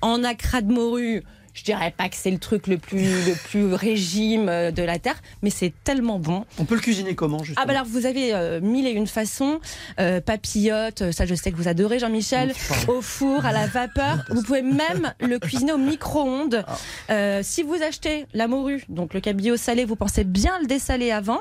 [0.01, 1.23] En acra de morue.
[1.53, 4.99] Je dirais pas que c'est le truc le plus, le plus régime euh, de la
[4.99, 6.45] terre, mais c'est tellement bon.
[6.59, 9.07] On peut le cuisiner comment justement Ah bah alors vous avez euh, mille et une
[9.07, 9.59] façons,
[9.99, 12.53] euh, papillote, euh, ça je sais que vous adorez Jean-Michel,
[12.87, 14.23] au four, à la vapeur.
[14.29, 16.63] Vous pouvez même le cuisiner au micro-ondes.
[17.09, 21.11] Euh, si vous achetez la morue, donc le cabillaud salé, vous pensez bien le dessaler
[21.11, 21.39] avant.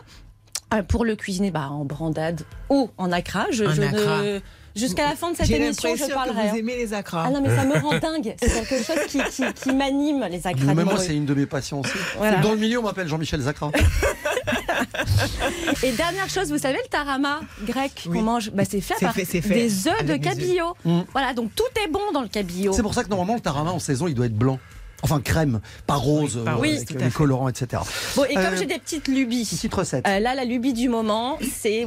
[0.75, 3.47] euh, pour le cuisiner bah, en brandade ou en acra.
[3.51, 4.23] Je, En je acra.
[4.23, 4.41] ne-
[4.77, 6.35] Jusqu'à la fin de cette émission, je parlerai.
[6.35, 6.51] que hein.
[6.53, 7.25] vous aimez les acras.
[7.27, 8.35] Ah non, mais ça me rend dingue.
[8.41, 11.47] C'est quelque chose qui, qui- qui m'anime, les acras Même moi, c'est une de mes
[11.47, 11.93] passions aussi.
[12.17, 12.39] Voilà.
[12.39, 13.71] Dans le milieu, on m'appelle Jean-Michel Zacra.
[15.83, 18.19] Et dernière chose, vous savez, le tarama grec Oui.
[18.19, 20.75] qu'on mange, bah, c'est fait, fait des œufs de cabillaud.
[20.85, 21.01] Mm.
[21.13, 22.73] Voilà, donc tout est bon dans le cabillaud.
[22.73, 24.59] C'est pour ça que normalement, le tarama en saison, il doit être blanc.
[25.03, 27.17] Enfin, crème, pas rose, pas euh, rose, avec tout à les fait.
[27.17, 27.83] colorants, etc.
[28.17, 29.45] Bon, et comme Euh, j'ai des petites lubies.
[29.51, 30.07] Petite recette.
[30.07, 31.87] euh, là, la lubie du moment, c'est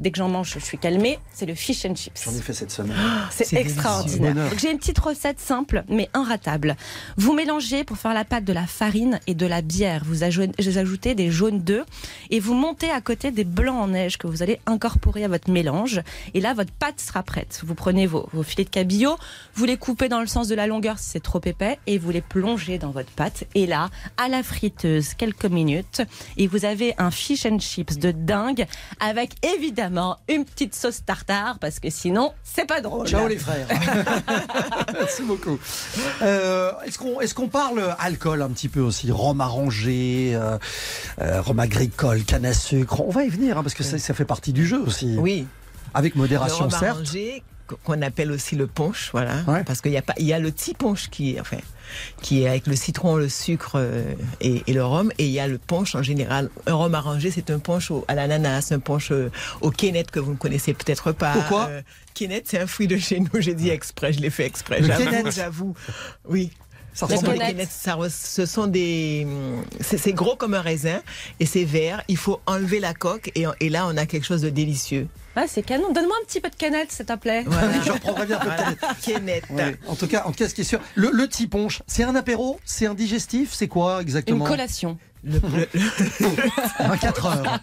[0.00, 1.18] dès que j'en mange, je suis calmée.
[1.32, 2.22] C'est le fish and chips.
[2.24, 2.96] J'en ai fait cette semaine.
[3.30, 4.50] C'est C'est extraordinaire.
[4.58, 6.76] J'ai une petite recette simple mais inratable.
[7.16, 10.02] Vous mélangez pour faire la pâte de la farine et de la bière.
[10.04, 11.84] Vous ajou- vous ajoutez des jaunes d'œufs
[12.30, 15.50] et vous montez à côté des blancs en neige que vous allez incorporer à votre
[15.50, 16.02] mélange.
[16.34, 17.60] Et là, votre pâte sera prête.
[17.64, 19.16] Vous prenez vos, vos filets de cabillaud,
[19.54, 22.10] vous les coupez dans le sens de la longueur si c'est trop épais et vous
[22.10, 23.44] les plongez dans votre pâte.
[23.54, 26.02] Et là, à la friteuse, quelques minutes.
[26.36, 28.66] Et vous avez un fish and chips de dingue
[29.00, 33.06] avec évidemment une petite sauce tartare parce que sinon, c'est pas drôle.
[33.06, 33.66] Ciao les frères.
[34.92, 35.58] Merci beaucoup.
[36.22, 40.58] Euh, est-ce qu'on est-ce qu'on parle alcool un petit peu aussi, rhum arrangé, euh,
[41.20, 43.00] euh, rhum agricole, canne à sucre.
[43.00, 45.16] On va y venir hein, parce que ça, ça fait partie du jeu aussi.
[45.18, 45.46] Oui.
[45.94, 46.96] Avec modération le rhum certes.
[46.96, 47.42] arrangé,
[47.84, 49.42] qu'on appelle aussi le punch, voilà.
[49.46, 49.64] Ouais.
[49.64, 51.58] Parce qu'il y a pas, il y a le petit punch qui est, enfin,
[52.22, 55.40] qui est avec le citron, le sucre euh, et, et le rhum, et il y
[55.40, 56.50] a le punch en général.
[56.66, 60.20] Un rhum arrangé, c'est un punch au- à l'ananas, un punch euh, au quénette que
[60.20, 61.32] vous ne connaissez peut-être pas.
[61.32, 61.66] Pourquoi?
[61.68, 61.82] Euh,
[62.14, 63.28] Quénette, c'est un fruit de chez nous.
[63.40, 64.80] J'ai dit exprès, je l'ai fait exprès.
[64.80, 65.74] Le J'avoue, j'avoue.
[66.26, 66.50] Oui.
[66.96, 70.62] Ça Ce ressemble sont à- des ça ce sont des, hum, c'est gros comme un
[70.62, 71.02] raisin
[71.40, 72.02] et c'est vert.
[72.08, 75.06] Il faut enlever la coque et, et là on a quelque chose de délicieux.
[75.38, 75.92] Ah, c'est canon.
[75.92, 77.44] Donne-moi un petit peu de canette, s'il te plaît.
[77.46, 77.82] Voilà.
[77.84, 78.62] Je reprendrai bien Voilà.
[78.72, 79.00] peut-être.
[79.02, 79.44] Quénette.
[79.50, 79.76] Ouais.
[79.86, 82.04] En tout cas, en tout cas, ce qui est sûr, le, le petit punch, c'est
[82.04, 84.96] un apéro, c'est un digestif, c'est quoi Une exactement collation.
[85.26, 85.40] Le,
[85.74, 87.60] le, 4 heures.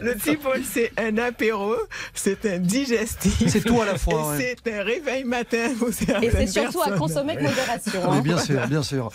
[0.00, 0.16] le
[0.64, 1.74] c'est un apéro,
[2.14, 3.46] c'est un digestif.
[3.48, 4.56] C'est tout à la fois, Et ouais.
[4.64, 8.00] C'est un réveil matin pour Et c'est surtout à consommer avec modération.
[8.10, 8.20] Oui, hein.
[8.22, 9.10] bien sûr, bien sûr.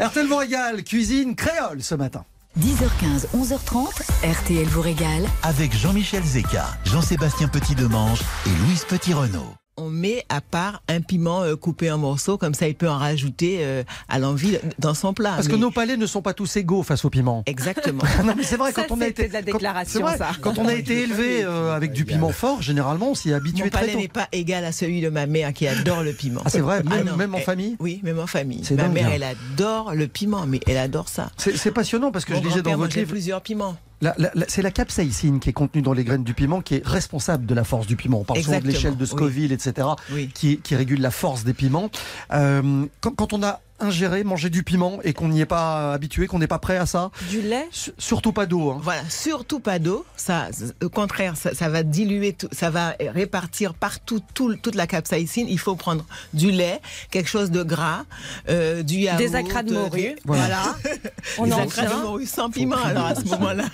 [0.00, 2.24] RTL vous régale, cuisine créole ce matin.
[2.60, 5.26] 10h15, 11h30, RTL vous régale.
[5.42, 9.54] Avec Jean-Michel Zeka, Jean-Sébastien Petit-Demange et Louise Petit-Renault.
[9.78, 12.98] On met à part un piment euh, coupé en morceaux, comme ça il peut en
[12.98, 15.32] rajouter euh, à l'envie dans son plat.
[15.34, 17.42] Parce que nos palais ne sont pas tous égaux face au piment.
[17.46, 18.02] Exactement.
[18.24, 20.18] Non mais c'est vrai Ça, quand on a été de la quand- déclaration, c'est vrai,
[20.18, 20.32] ça.
[20.42, 23.64] quand on a été élevé euh, avec du piment fort, généralement on s'y est habitué
[23.64, 26.42] Mon très palais n'est pas égal à celui de ma mère qui adore le piment.
[26.44, 27.76] Ah c'est vrai, même, non, même en famille.
[27.80, 28.60] Oui, même en famille.
[28.64, 29.12] C'est Ma dingue, mère, hein.
[29.14, 31.30] elle adore le piment, mais elle adore ça.
[31.38, 33.76] C'est passionnant parce que Mon je lisais dans votre livre, plusieurs piments.
[34.02, 36.74] La- la- la- c'est la capsaïcine qui est contenue dans les graines du piment qui
[36.74, 38.20] est responsable de la force du piment.
[38.20, 39.08] On parle souvent de l'échelle de oui.
[39.10, 40.28] Scoville, etc., Oui.
[40.34, 41.88] qui, qui régule la force des piments.
[42.32, 46.26] Euh, quand, quand on a ingéré, mangé du piment et qu'on n'y est pas habitué,
[46.26, 47.66] qu'on n'est pas prêt à ça, Du lait.
[47.70, 48.70] su- surtout pas d'eau.
[48.70, 48.80] hein.
[48.82, 50.04] Voilà, surtout pas d'eau.
[50.16, 50.48] Ça,
[50.82, 55.46] au contraire, ça, ça va diluer, tout, ça va répartir partout tout- toute la capsaïcine.
[55.48, 58.04] Il faut prendre du lait, quelque chose de gras,
[58.48, 60.16] euh, du yaourt, Des acras de euh, morue.
[60.24, 60.42] Voilà.
[60.82, 60.98] Voilà.
[61.38, 63.64] On des en acras de morue sans piment alors à ce moment-là.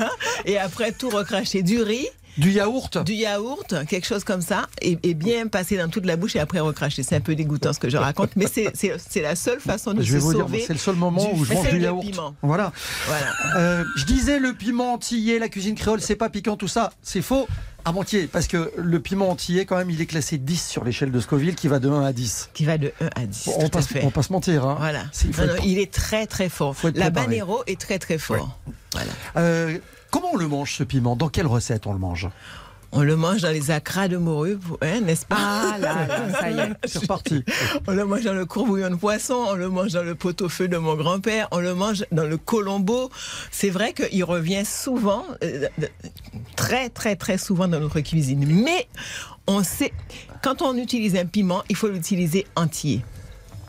[0.44, 2.06] Et après tout recracher du riz,
[2.38, 2.98] Du yaourt?
[3.04, 6.40] du yaourt, quelque chose comme ça, et, et bien passer dans toute la bouche et
[6.40, 7.02] après recracher.
[7.02, 10.12] C'est un peu dégoûtant ce que je raconte, mais c'est- la seule façon de Je
[10.12, 10.64] vais se vous dire, sauver.
[10.66, 12.02] c'est le seul moment du où je mange du yaourt.
[12.02, 12.34] piment.
[12.42, 12.72] Voilà.
[13.06, 13.26] Voilà.
[13.56, 16.92] Euh, je disais le piment antillais, la cuisine créole, c'est pas piquant, tout ça.
[17.02, 17.48] C'est faux.
[17.84, 21.10] À moitié, parce que le piment antillais, quand même, il est classé 10 sur l'échelle
[21.10, 22.50] de Scoville, qui va de 1 à 10.
[22.52, 23.46] Qui va de 1 à 10.
[23.46, 24.66] Bon, on, passe, on pas se mentir.
[24.66, 24.76] Hein.
[24.78, 25.04] Voilà.
[25.24, 26.74] Il faut Non, être- non, il est très très fort.
[26.94, 28.58] La banero est très très fort.
[28.92, 29.10] Voilà.
[29.36, 29.78] Euh,
[30.10, 31.16] comment on le mange ce piment?
[31.16, 32.28] Dans quelle recette on le mange?
[32.90, 35.36] On le mange dans les acras de morue, hein, n'est-ce pas?
[35.38, 36.72] Ah là là, ça y est.
[36.86, 37.44] C'est reparti.
[37.86, 40.78] On le mange dans le courbouillon de poisson, on le mange dans le pot-au-feu de
[40.78, 43.10] mon grand-père, on le mange dans le colombo.
[43.50, 45.68] C'est vrai qu'il revient souvent, euh,
[46.56, 48.46] très très très souvent dans notre cuisine.
[48.46, 48.88] Mais
[49.46, 49.92] on sait,
[50.42, 53.04] quand on utilise un piment, il faut l'utiliser entier.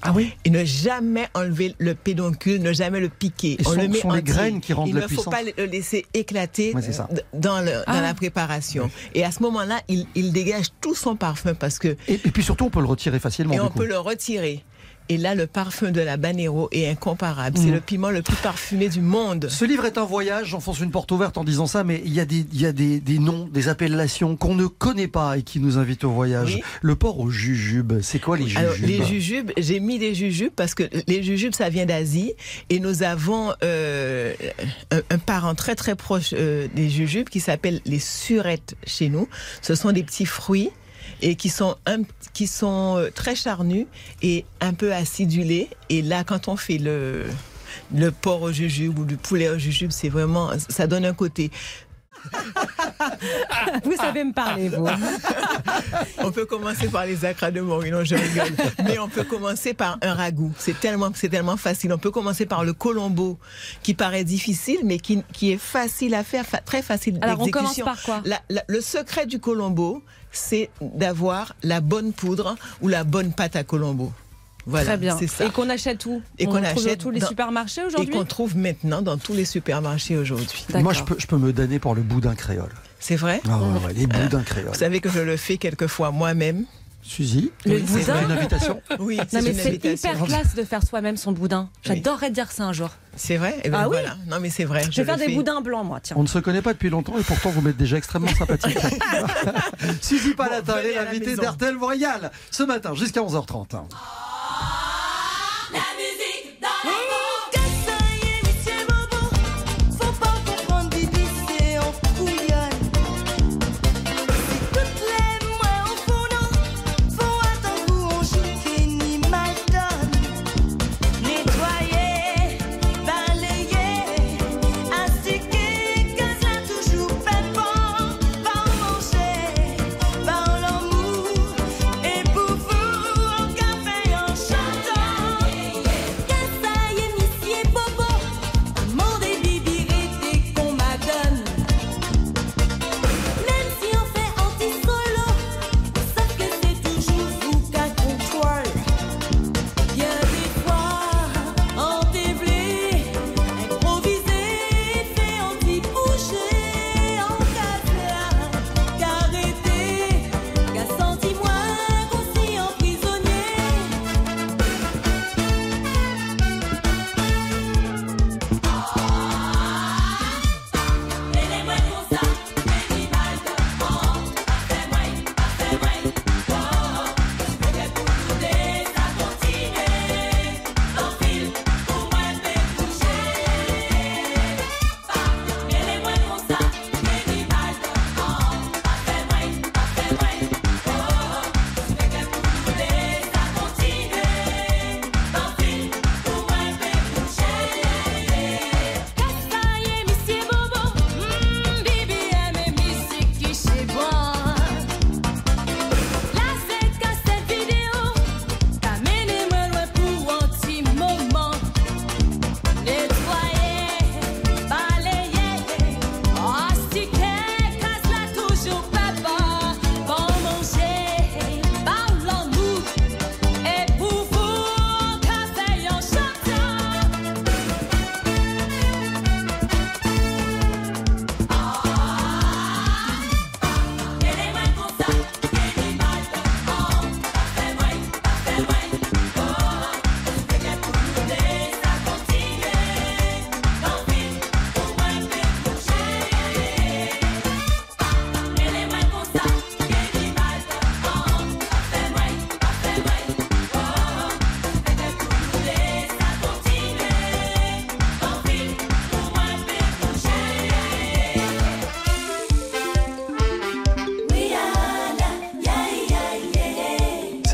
[0.02, 3.54] Ah oui Et ne jamais enlever le pédoncule, ne jamais le piquer.
[3.54, 5.34] Et on sont- le met sont les graines qui rendent Il la ne faut puissance.
[5.34, 7.08] pas le laisser éclater Ouais, c'est ça.
[7.12, 8.02] d- dans, le- dans Ah.
[8.02, 8.90] la préparation.
[9.14, 12.44] Et à ce moment-là, il, il dégage tout son parfum parce que et, et puis
[12.44, 13.54] surtout, on peut le retirer facilement.
[13.54, 13.80] et du on coup.
[13.80, 14.64] peut le retirer.
[15.10, 17.58] Et là, le parfum de la banero est incomparable.
[17.58, 17.74] C'est Mhm.
[17.74, 19.48] le piment le plus parfumé du monde.
[19.50, 22.20] Ce livre est un voyage, j'enfonce une porte ouverte en disant ça, mais il y
[22.20, 25.42] a des, il y a des, des noms, des appellations qu'on ne connaît pas et
[25.42, 26.56] qui nous invitent au voyage.
[26.56, 26.64] Oui.
[26.82, 30.52] Le porc au jujube, c'est quoi les jujubes Alors, les jujubes, j'ai mis des jujubes
[30.56, 32.34] parce que les jujubes, ça vient d'Asie.
[32.70, 34.34] Et nous avons euh,
[34.92, 39.28] un, un parent très très proche euh, des jujubes qui s'appelle les surettes chez nous.
[39.64, 40.70] Ce sont des petits fruits
[41.22, 42.00] et qui sont un,
[42.34, 43.86] qui sont euh, très charnus
[44.22, 45.70] et un peu acidulés.
[45.90, 47.26] Et là, quand on fait le
[47.96, 51.52] le porc au jujube ou du poulet au jujube, c'est vraiment ça donne un côté.
[53.84, 54.86] Vous savez me parler, vous.
[56.18, 58.52] On peut commencer par les acras de morue, non, je rigole.
[58.84, 60.52] Mais on peut commencer par un ragoût.
[60.58, 61.94] C'est tellement, c'est tellement facile.
[61.94, 63.40] On peut commencer par le colombo,
[63.84, 67.48] qui paraît difficile, mais qui, qui est facile à faire, fa- très facile Alors, on
[67.50, 67.86] commence d'exécution.
[67.86, 68.22] par quoi?
[68.26, 73.56] La- la- Le secret du colombo, c'est d'avoir la bonne poudre ou la bonne pâte
[73.56, 74.12] à colombo.
[74.66, 75.18] Voilà, Très bien.
[75.18, 75.46] c'est ça.
[75.46, 77.86] Et qu'on achète où Et On qu'on trouve achète dans tous les dans- supermarchés Et
[77.86, 80.66] aujourd'hui qu'on trouve maintenant dans tous les supermarchés aujourd'hui.
[80.76, 82.70] Moi, je peux, je peux me donner pour le boudin créole.
[83.00, 84.68] C'est vrai Ah ouais, ouais, les boudins créoles.
[84.68, 86.66] Vous savez que je le fais quelquefois moi-même.
[87.10, 90.64] Suzy, Le c'est boudin une invitation Oui, Non c'est mais une c'est hyper classe de
[90.64, 91.68] faire soi-même son boudin.
[91.82, 92.92] J'adorerais dire ça un jour.
[93.16, 93.98] C'est vrai Eh ben Ah oui.
[94.00, 94.16] voilà.
[94.28, 94.84] Non mais c'est vrai.
[94.92, 95.34] Je vais faire des fais.
[95.34, 96.16] boudins blancs moi, tiens.
[96.20, 98.78] On ne se connaît pas depuis longtemps et pourtant vous m'êtes déjà extrêmement sympathique.
[100.02, 101.36] Suzy Palatin, elle est l'invitée
[101.78, 103.66] vous régale ce matin jusqu'à 11h30.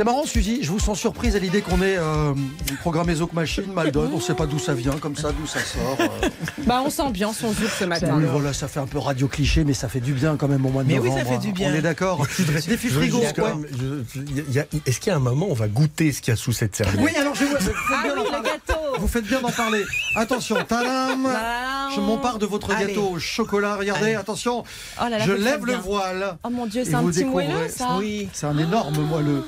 [0.05, 2.33] Marrant Suzy, je vous sens surprise à l'idée qu'on ait euh,
[2.81, 5.59] programmé Zouk Machine, Maldon, on ne sait pas d'où ça vient comme ça, d'où ça
[5.59, 5.97] sort.
[5.99, 6.29] euh.
[6.65, 8.15] Bah on s'ambiance, on zouk ce matin.
[8.17, 10.65] Oui, voilà, ça fait un peu radio cliché, mais ça fait du bien quand même
[10.65, 11.25] au mois de Mais oui, novembre.
[11.27, 11.71] ça fait du bien.
[11.71, 12.25] On est d'accord.
[12.67, 13.21] Défi frigo,
[14.85, 16.53] Est-ce qu'il y a un moment où on va goûter ce qu'il y a sous
[16.53, 19.51] cette serviette Oui, alors je vous Ah bien oui, le gâteau Vous faites bien d'en
[19.51, 19.83] parler.
[20.15, 21.27] Attention, tadam.
[21.95, 22.87] Je m'empare de votre Allez.
[22.93, 23.75] gâteau au chocolat.
[23.75, 24.15] Regardez, Allez.
[24.15, 24.63] attention.
[24.99, 25.81] Oh là là, je lève le bien.
[25.81, 26.37] voile.
[26.43, 28.27] Oh mon dieu, c'est un petit moelleux ça Oui.
[28.33, 29.43] C'est un énorme moelleux.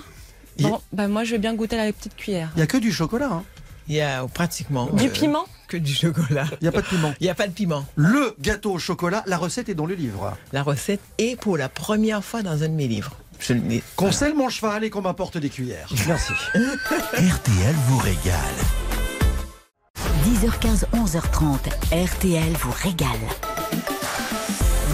[0.59, 2.49] Bon, bah moi je vais bien goûter la petite cuillère.
[2.55, 3.29] Il n'y a que du chocolat.
[3.31, 3.43] hein.
[3.89, 5.45] Il y a pratiquement Du euh, piment?
[5.69, 6.45] que du chocolat.
[6.61, 7.13] Il n'y a pas de piment.
[7.19, 7.85] Il n'y a pas de piment.
[7.95, 10.35] Le gâteau au chocolat, la recette est dans le livre.
[10.53, 13.13] La recette est pour la première fois dans un de mes livres.
[13.39, 13.53] Je
[13.95, 15.89] Qu'on selle mon cheval et qu'on m'apporte des cuillères.
[16.07, 16.33] Merci.
[16.55, 18.57] RTL vous régale.
[20.25, 22.05] 10h15, 11h30.
[22.05, 23.07] RTL vous régale.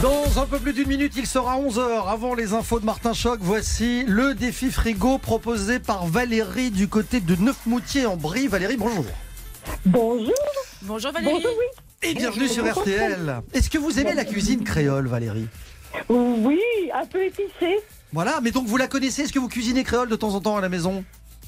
[0.04, 2.10] Dans un peu plus d'une minute, il sera 11h.
[2.10, 7.22] Avant les infos de Martin Choc, voici le défi frigo proposé par Valérie du côté
[7.22, 8.50] de Neufmoutier en Brie.
[8.50, 9.06] Valérie, bonjour.
[9.86, 10.34] Bonjour.
[10.82, 11.36] Bonjour Valérie.
[11.36, 12.10] Bonjour, oui.
[12.10, 13.44] Et bienvenue sur RTL.
[13.54, 15.48] Est-ce que vous aimez la cuisine créole, Valérie?
[16.10, 16.60] Oui,
[16.94, 17.80] un peu épicé.
[18.12, 20.58] Voilà, mais donc vous la connaissez Est-ce que vous cuisinez créole de temps en temps
[20.58, 21.06] à la maison?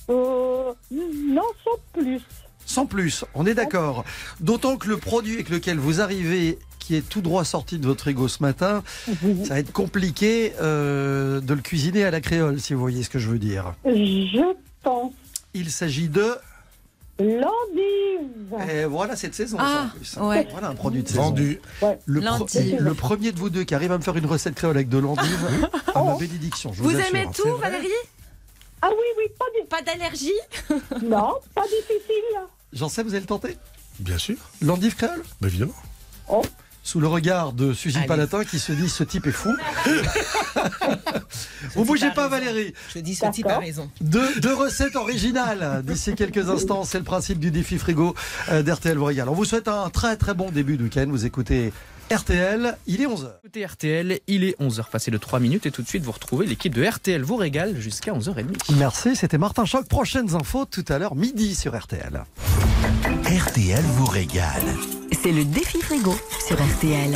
[0.09, 2.21] Euh, non, sans plus.
[2.65, 4.05] Sans plus, on est d'accord.
[4.39, 8.01] D'autant que le produit avec lequel vous arrivez, qui est tout droit sorti de votre
[8.01, 8.83] frigo ce matin,
[9.43, 13.09] ça va être compliqué euh, de le cuisiner à la créole, si vous voyez ce
[13.09, 13.73] que je veux dire.
[13.85, 14.53] Je
[14.83, 15.13] pense.
[15.55, 16.35] Il s'agit de...
[17.17, 18.69] L'endive.
[18.69, 19.57] Et voilà cette saison.
[19.59, 20.29] Ah, ça, en plus.
[20.37, 20.47] ouais.
[20.51, 21.23] Voilà un produit de saison.
[21.23, 21.61] Vendu.
[22.05, 22.77] Le, pro- L'endive.
[22.81, 24.97] le premier de vous deux qui arrive à me faire une recette créole avec de
[24.97, 25.47] l'endive,
[25.95, 26.73] à ma bénédiction.
[26.73, 27.87] Je vous, aimez tout Valérie?
[28.81, 30.33] Ah oui, oui, pas, d'allergie?
[31.03, 32.39] Non, pas difficile.
[32.73, 33.57] J'en sais, vous allez le tenter
[33.99, 35.23] Bien sûr, L'endive créole?
[35.39, 35.73] Bah, évidemment.
[36.85, 38.05] Sous le regard de Suzy Allez.
[38.05, 39.51] Palatin qui se dit ce type est fou.
[41.73, 42.45] vous bougez pas raison.
[42.45, 42.73] Valérie.
[42.93, 43.57] Je dis ceci D'accord.
[43.57, 43.89] par raison.
[44.01, 46.83] Deux, deux recettes originales d'ici quelques instants.
[46.83, 48.13] C'est le principe du défi frigo
[48.49, 49.29] euh, d'RTL vous régale.
[49.29, 51.07] On vous souhaite un très très bon début de week-end.
[51.09, 51.73] Vous écoutez
[52.13, 53.31] RTL, il est 11h.
[53.43, 56.45] Écoutez RTL, il est 11h passé de 3 minutes et tout de suite vous retrouvez
[56.45, 58.75] l'équipe de RTL vous régale jusqu'à 11h30.
[58.77, 59.87] Merci, c'était Martin Choc.
[59.87, 62.23] Prochaines infos tout à l'heure, midi sur RTL.
[62.79, 64.61] RTL vous régale.
[65.23, 66.13] C'est le défi frigo
[66.45, 67.15] sur RTL.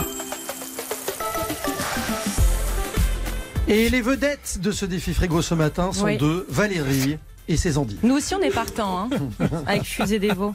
[3.67, 6.17] Et les vedettes de ce défi frigo ce matin sont Oui.
[6.17, 7.99] deux, Valérie et ses endives.
[8.03, 9.09] Nous aussi, on est partants, hein,
[9.67, 10.53] avec Fusée des Veaux.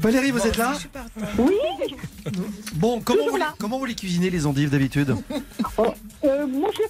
[0.00, 1.20] Valérie, vous êtes là Je suis partant.
[1.38, 1.54] Oui,
[2.74, 3.54] Bon, comment vous, les, là.
[3.58, 5.14] comment vous les cuisinez les endives d'habitude
[5.78, 6.82] euh, moi je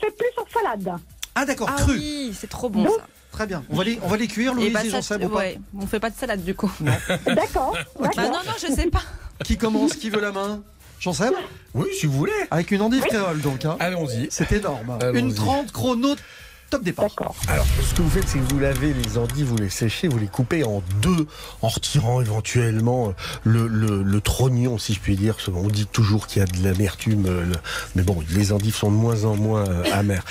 [0.00, 0.92] fais plus en salade.
[1.34, 1.92] Ah d'accord, Ah cru.
[1.96, 3.06] oui, c'est trop bon ça.
[3.36, 3.62] Très bien.
[3.68, 5.38] On va les, on va les cuire, Louise Et bah, et ça, Jean-Seb, ou pas
[5.40, 6.72] ouais, on fait pas de salade du coup.
[7.26, 8.24] D'accord, Bah d'accord.
[8.32, 9.02] non, non, je sais pas.
[9.44, 10.62] Qui commence Qui veut la main
[11.00, 11.34] Jean-Seb
[11.74, 12.32] Oui, si vous voulez.
[12.50, 13.66] Avec une endive créole donc.
[13.66, 13.76] Hein.
[13.78, 14.28] Allons-y.
[14.30, 14.96] C'est énorme.
[15.02, 15.18] Allons-y.
[15.18, 16.16] Une 30 chrono,
[16.70, 17.04] top départ.
[17.10, 17.36] D'accord.
[17.48, 20.18] Alors, ce que vous faites, c'est que vous lavez les endives, vous les séchez, vous
[20.18, 21.26] les coupez en deux,
[21.60, 23.12] en retirant éventuellement euh,
[23.44, 25.36] le, le, le trognon, si je puis dire.
[25.44, 27.44] qu'on dit toujours qu'il y a de l'amertume, euh,
[27.94, 30.24] mais bon, les endives sont de moins en moins euh, amères.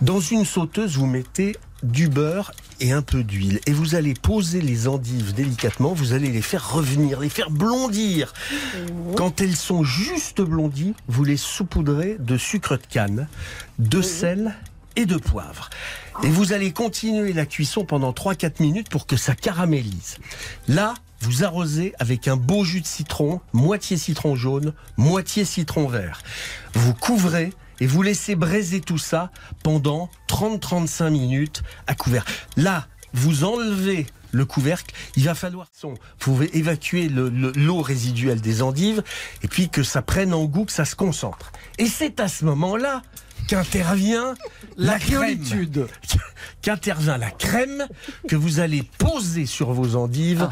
[0.00, 3.60] Dans une sauteuse, vous mettez du beurre et un peu d'huile.
[3.66, 8.32] Et vous allez poser les endives délicatement, vous allez les faire revenir, les faire blondir.
[9.16, 13.28] Quand elles sont juste blondies, vous les saupoudrez de sucre de canne,
[13.78, 14.54] de sel
[14.96, 15.70] et de poivre.
[16.22, 20.18] Et vous allez continuer la cuisson pendant 3-4 minutes pour que ça caramélise.
[20.68, 26.20] Là, vous arrosez avec un beau jus de citron, moitié citron jaune, moitié citron vert.
[26.74, 27.52] Vous couvrez
[27.82, 29.32] et vous laissez braiser tout ça
[29.64, 32.24] pendant 30-35 minutes à couvert.
[32.56, 35.66] Là, vous enlevez le couvercle, il va falloir
[36.56, 39.02] évacuer le- le- l'eau résiduelle des endives
[39.42, 41.50] et puis que ça prenne en goût, que ça se concentre.
[41.78, 43.02] Et c'est à ce moment-là
[43.48, 44.34] qu'intervient
[44.76, 45.86] La la crème créolitude.
[46.62, 47.86] qu'intervient la crème
[48.28, 50.48] que vous allez poser sur vos endives,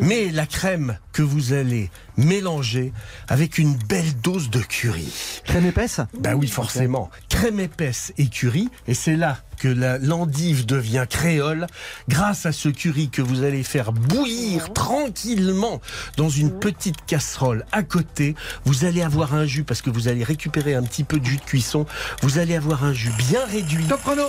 [0.00, 2.92] mais la crème que vous allez mélanger
[3.28, 5.12] avec une belle dose de curry.
[5.44, 6.00] Crème épaisse?
[6.18, 7.10] Bah oui, forcément.
[7.28, 11.66] Crème épaisse et curry, et c'est là que la- l'endive devient créole
[12.08, 15.80] grâce à ce curry que vous allez faire bouillir tranquillement
[16.16, 18.34] dans une petite casserole à côté.
[18.64, 21.36] Vous allez avoir un jus parce que vous allez récupérer un petit peu de jus
[21.36, 21.86] de cuisson.
[22.22, 24.24] Vous allez avoir un jus bien réduit Top chrono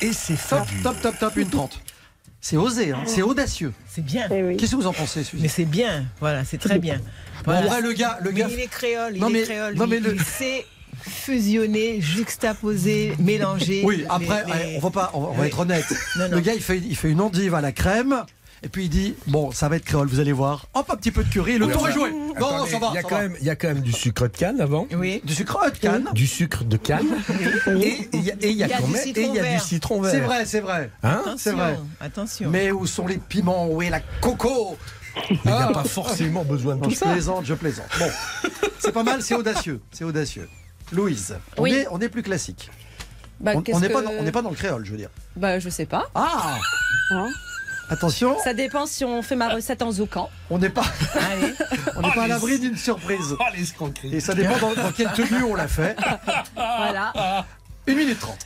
[0.00, 0.82] et c'est Top, fabuleux.
[0.82, 1.80] top, top, top, une 30.
[2.44, 2.98] C'est osé, hein.
[3.06, 3.72] c'est audacieux.
[3.88, 4.26] C'est bien.
[4.30, 4.56] Eh oui.
[4.56, 5.42] Qu'est-ce que vous en pensez, Suzy?
[5.42, 6.06] Mais c'est bien.
[6.18, 6.96] Voilà, c'est très bien.
[6.96, 7.02] Bon,
[7.52, 7.60] Voilà.
[7.66, 9.74] En vrai, le gars, le Mais gars, il est créole, il Non, est mais- créole.
[9.76, 10.66] non, mais il, le- il sait
[11.02, 13.82] fusionner, juxtaposer, mélanger.
[13.84, 15.46] Oui, après, les- ouais, on va pas, on va, Oui.
[15.46, 15.84] être honnête.
[16.16, 16.36] Non, non.
[16.36, 18.24] Le gars, il fait, il fait une endive à la crème.
[18.64, 21.10] Et puis il dit bon ça va être créole vous allez voir hop un petit
[21.10, 23.02] peu de curry le Oui, tour est joué non Attendez, ça va, il y a
[23.02, 23.22] ça quand va.
[23.22, 24.86] même, il y a quand même du sucre de canne avant.
[24.96, 25.20] Oui.
[25.24, 27.08] du sucre de canne Du sucre de canne
[27.82, 29.10] et il y a, et il y a Il y a quand du même et
[29.10, 29.62] il y a du vert.
[29.64, 30.12] citron vert.
[30.12, 31.76] c'est vrai c'est vrai Hein Attention, c'est vrai.
[31.98, 32.50] Attention.
[32.50, 34.76] mais où sont les piments où est la coco
[35.28, 37.06] il n'y a pas forcément besoin de Non, tout je ça.
[37.10, 38.06] plaisante je plaisante bon
[38.78, 40.48] c'est pas mal c'est audacieux c'est audacieux
[40.92, 41.72] Louise on Oui.
[41.72, 42.70] est on est plus classique
[43.40, 45.86] Bah, on n'est pas que- dans- pas le créole je veux dire Bah, je sais
[45.86, 46.08] pas.
[46.14, 46.58] ah
[47.10, 47.28] Hein
[47.88, 50.30] attention Ça dépend si on fait ma recette en zoukan.
[50.50, 50.84] on n'est pas
[51.96, 53.44] on n'est pas à l'abri d'une surprise Oh,
[54.04, 55.96] et ça dépend dans, dans quelle tenue on l'a fait
[56.54, 57.12] Voilà.
[57.88, 58.38] 1 minute 30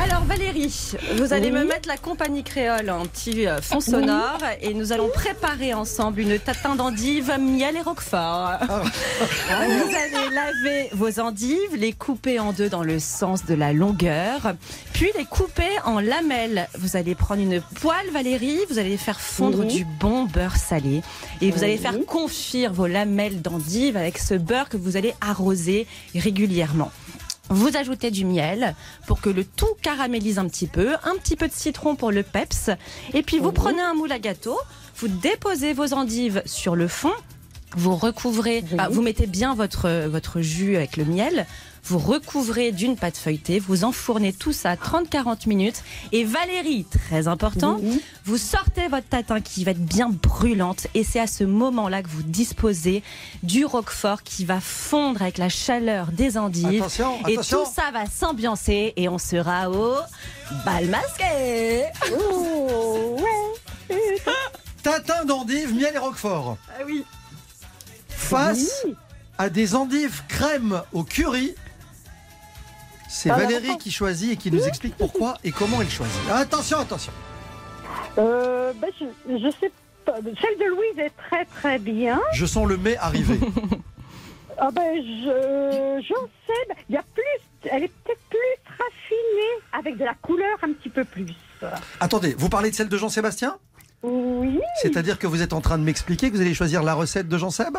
[0.00, 4.74] Alors Valérie, vous allez me mettre la compagnie créole en petit euh, fond sonore et
[4.74, 8.58] nous allons préparer ensemble une tatin d'endives, miel et roquefort.
[8.68, 14.54] Vous allez laver vos endives, les couper en deux dans le sens de la longueur,
[14.92, 16.68] puis les couper en lamelles.
[16.78, 19.74] Vous allez prendre une poêle Valérie, vous allez faire fondre Oui.
[19.78, 21.02] du bon beurre salé
[21.40, 25.88] et vous allez faire confire vos lamelles d'endives avec ce beurre que vous allez arroser
[26.14, 26.92] régulièrement.
[27.50, 28.74] Vous ajoutez du miel
[29.06, 32.22] pour que le tout caramélise un petit peu, un petit peu de citron pour le
[32.22, 32.70] peps,
[33.12, 34.56] et puis vous prenez un moule à gâteau,
[34.96, 37.12] vous déposez vos endives sur le fond,
[37.76, 38.76] vous recouvrez, Oui.
[38.78, 41.46] ah, vous mettez bien votre, votre jus avec le miel,
[41.84, 47.78] vous recouvrez d'une pâte feuilletée, vous enfournez tout ça 30-40 minutes, et Valérie, très important,
[47.80, 48.02] Oui.
[48.24, 52.08] vous sortez votre tatin qui va être bien brûlante et c'est à ce moment-là que
[52.08, 53.02] vous disposez
[53.42, 56.80] du roquefort qui va fondre avec la chaleur des endives.
[56.82, 59.96] attention Et attention tout ça va s'ambiancer et on sera au
[60.64, 61.84] bal masqué.
[62.12, 63.96] Oh, ouais.
[64.82, 67.04] tatin d'endive miel et roquefort Ah oui.
[68.08, 68.94] face Oui.
[69.38, 71.54] à des endives crème au curry
[73.12, 76.20] C'est Valérie qui choisit et qui nous explique pourquoi et comment elle choisit.
[76.30, 77.12] Attention, attention.
[78.18, 79.04] Euh, ben, je,
[79.36, 79.72] je sais
[80.04, 80.14] pas.
[80.40, 82.20] Celle de Louise est très très bien.
[82.32, 83.38] Je sens le mai arriver.
[84.62, 86.74] Ah ben, je, j'en sais.
[86.90, 87.70] Il y a plus.
[87.70, 88.38] Elle est peut-être plus
[88.68, 91.24] raffinée, avec de la couleur un petit peu plus.
[91.98, 93.56] Attendez, vous parlez de celle de Jean-Sébastien?
[94.02, 94.58] Oui.
[94.82, 97.36] C'est-à-dire que vous êtes en train de m'expliquer que vous allez choisir la recette de
[97.36, 97.76] Jean-Seb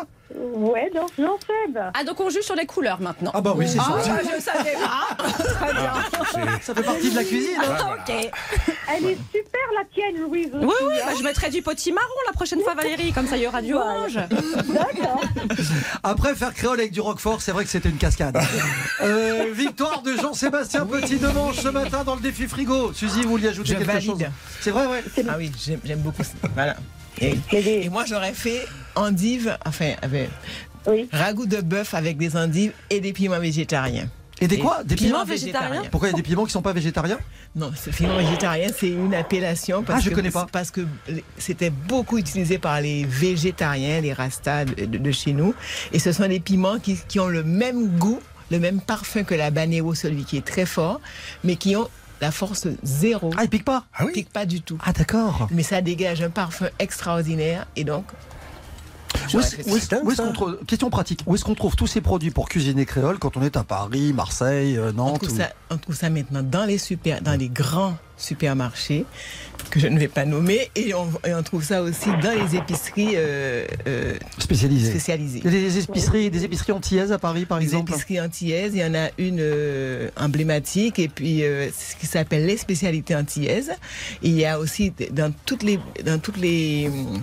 [0.54, 1.72] Ouais, donc j'en sais.
[1.72, 1.90] ben.
[1.94, 3.32] Ah, donc on joue sur les couleurs maintenant.
[3.34, 4.12] Ah bah oui, c'est Ah, ça.
[4.22, 5.24] je savais pas.
[5.26, 5.92] Très bien.
[6.62, 7.56] Ça fait partie de la cuisine.
[7.60, 7.76] hein.
[7.80, 8.30] Ah, ok.
[8.96, 10.48] Elle est super la tienne, Louise.
[10.54, 13.12] Oui, oui, bah, je mettrai du potimarron la prochaine fois, Valérie.
[13.12, 14.14] Comme ça, il y aura du orange.
[14.14, 15.22] D'accord.
[16.02, 18.38] Après faire créole avec du roquefort, c'est vrai que c'était une cascade.
[19.02, 22.92] Euh, victoire de Jean-Sébastien Petit de Manche ce matin dans le défi frigo.
[22.92, 24.10] Suzy, vous vouliez ajouter Je quelque valide.
[24.10, 24.22] chose?
[24.60, 25.02] C'est vrai, ouais.
[25.28, 26.11] Ah oui, j'aime j'aime beaucoup.
[26.54, 26.76] Voilà.
[27.20, 30.28] Et, moi, j'aurais fait endive, enfin, avec
[30.86, 31.08] Oui.
[31.12, 34.08] ragoût de bœuf avec des endives et des piments végétariens.
[34.40, 34.82] Et des quoi?
[34.82, 37.18] Des piments piments végétariens Pourquoi il y a des piments qui sont pas végétariens?
[37.54, 40.48] Non, ce piment végétarien, c'est une appellation parce Ah, je que connais pas.
[40.50, 40.80] parce que
[41.38, 45.54] c'était beaucoup utilisé par les végétariens, les rastas de, de- de chez nous,
[45.92, 48.18] et ce sont des piments qui, qui ont le même goût,
[48.50, 51.00] le même parfum que la banero, celui qui est très fort,
[51.44, 51.88] mais qui ont
[52.22, 53.30] la force zéro.
[53.36, 54.78] Ah, ils piquent pas Ah oui Pique pas du tout.
[54.84, 55.48] Ah, d'accord.
[55.50, 58.04] Mais ça dégage un parfum extraordinaire et donc.
[59.34, 61.20] Où est-ce- qu'on trouve- Question pratique.
[61.26, 64.12] Où est-ce qu'on trouve tous ces produits pour cuisiner créole quand on est à Paris,
[64.12, 67.38] Marseille, euh, On Nantes trouve, ou- ça, on trouve ça maintenant dans les super, dans
[67.38, 69.04] les grands supermarchés
[69.70, 72.56] que je ne vais pas nommer et on, et on trouve ça aussi dans les
[72.56, 74.14] épiceries euh, euh,
[74.90, 75.38] spécialisées.
[75.44, 78.72] Il y a des épiceries, des épiceries antillaises à Paris, par Les exemple épiceries antillaises,
[78.74, 83.70] il y en a une euh, emblématique et puis ce qui s'appelle les spécialités antillaises.
[84.22, 87.22] Et il y a aussi dans toutes les dans toutes les hum,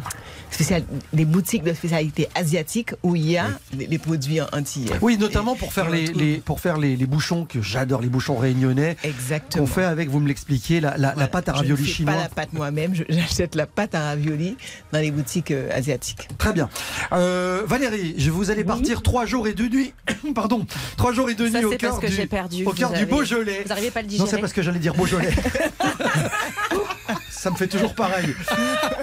[0.51, 0.83] spécial-
[1.13, 3.47] les boutiques de spécialités asiatiques où il y a
[3.77, 4.91] les, les produits antillais.
[5.01, 8.01] Oui, notamment pour faire et on les, les- pour faire les, les bouchons que j'adore,
[8.01, 8.97] les bouchons réunionnais.
[9.03, 9.65] Exactement.
[9.65, 11.27] Qu'on fait avec, vous me l'expliquez, la, la, la Voilà.
[11.27, 12.13] pâte à Je ravioli ne fais chinois.
[12.13, 14.57] pas la pâte moi-même, je- j'achète la pâte à ravioli
[14.91, 16.27] dans les boutiques euh, asiatiques.
[16.37, 16.69] Très bien.
[17.13, 19.93] Euh, Valérie, je vous allez partir trois jours et deux nuits.
[20.35, 20.65] Pardon,
[20.97, 22.65] trois jours et deux nuits au cœur du, perdu.
[22.65, 23.61] au cœur du Beaujolais.
[23.63, 24.29] Vous n'arrivez pas à le Non, digérer.
[24.29, 25.29] c'est parce que j'allais dire Beaujolais.
[27.29, 28.35] Ça me fait toujours pareil.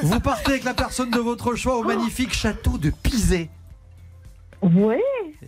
[0.03, 3.49] Vous partez avec la personne de votre choix au magnifique château de Pizet.
[4.63, 4.97] Oui.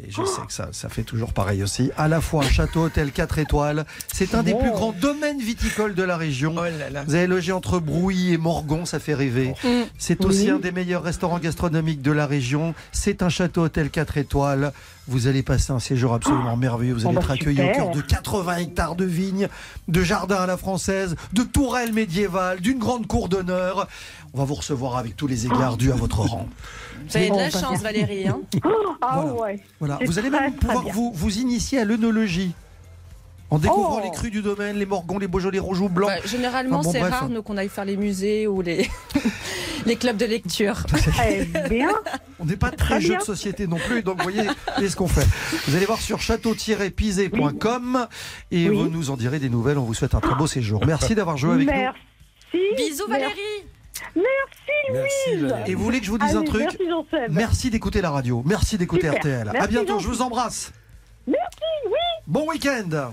[0.06, 1.90] Et je sais que ça, ça fait toujours pareil aussi.
[1.96, 3.84] À la fois un château hôtel 4 étoiles.
[4.12, 6.54] C'est un des plus grands domaines viticoles de la région.
[6.56, 7.02] Oh là là.
[7.06, 9.54] Vous avez logé entre Brouilly et Morgon, ça fait rêver.
[9.98, 10.50] C'est aussi Oui.
[10.50, 12.74] un des meilleurs restaurants gastronomiques de la région.
[12.92, 14.72] C'est un château hôtel 4 étoiles.
[15.10, 16.92] Vous allez passer un séjour absolument merveilleux.
[16.94, 19.48] Vous Oh allez bah être accueilli au cœur de 80 hectares de vignes,
[19.88, 23.88] de jardins à la française, de tourelles médiévales, d'une grande cour d'honneur.
[24.34, 26.46] On va vous recevoir avec tous les égards dus à votre rang.
[27.08, 28.28] Vous avez de la chance, Valérie.
[28.28, 28.40] hein.
[29.00, 29.32] Ah Voilà.
[29.40, 29.60] ouais.
[29.78, 29.87] Voilà.
[30.04, 32.52] Vous allez même pouvoir vous, vous initier à l'œnologie.
[33.50, 34.04] En découvrant Oh.
[34.04, 36.10] les crus du domaine, les morgons, les beaujolais rouges ou blancs.
[36.10, 38.90] Bah, généralement, Ah bon, c'est rare nous, qu'on aille faire les musées ou les,
[39.86, 40.82] les clubs de lecture.
[41.26, 41.88] Eh bien.
[42.38, 44.42] On n'est pas très jeu de société non plus, donc vous voyez,
[44.74, 45.26] voyez ce qu'on fait.
[45.66, 48.06] Vous allez voir sur château-pisé.com
[48.50, 48.76] et Oui.
[48.76, 49.78] vous nous en direz des nouvelles.
[49.78, 50.84] On vous souhaite un très beau séjour.
[50.86, 51.98] Merci d'avoir joué avec Merci.
[52.76, 53.32] Bisous, Valérie.
[54.14, 55.54] Merci, Merci, Louise.
[55.66, 56.78] Et vous voulez que je vous dise Allez, un truc
[57.30, 58.42] Merci, d'écouter la radio.
[58.44, 59.08] Merci d'écouter.
[59.08, 59.48] RTL.
[59.48, 60.72] à Merci, bientôt, je vous embrasse.
[61.26, 61.46] Merci,
[61.86, 61.92] oui.
[62.26, 63.12] Bon week-end.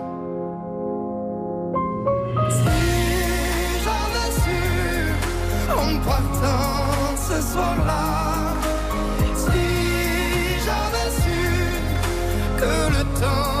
[6.05, 8.55] Partant ce soir-là,
[9.35, 9.65] si
[10.65, 11.41] j'avais su
[12.59, 13.60] que le temps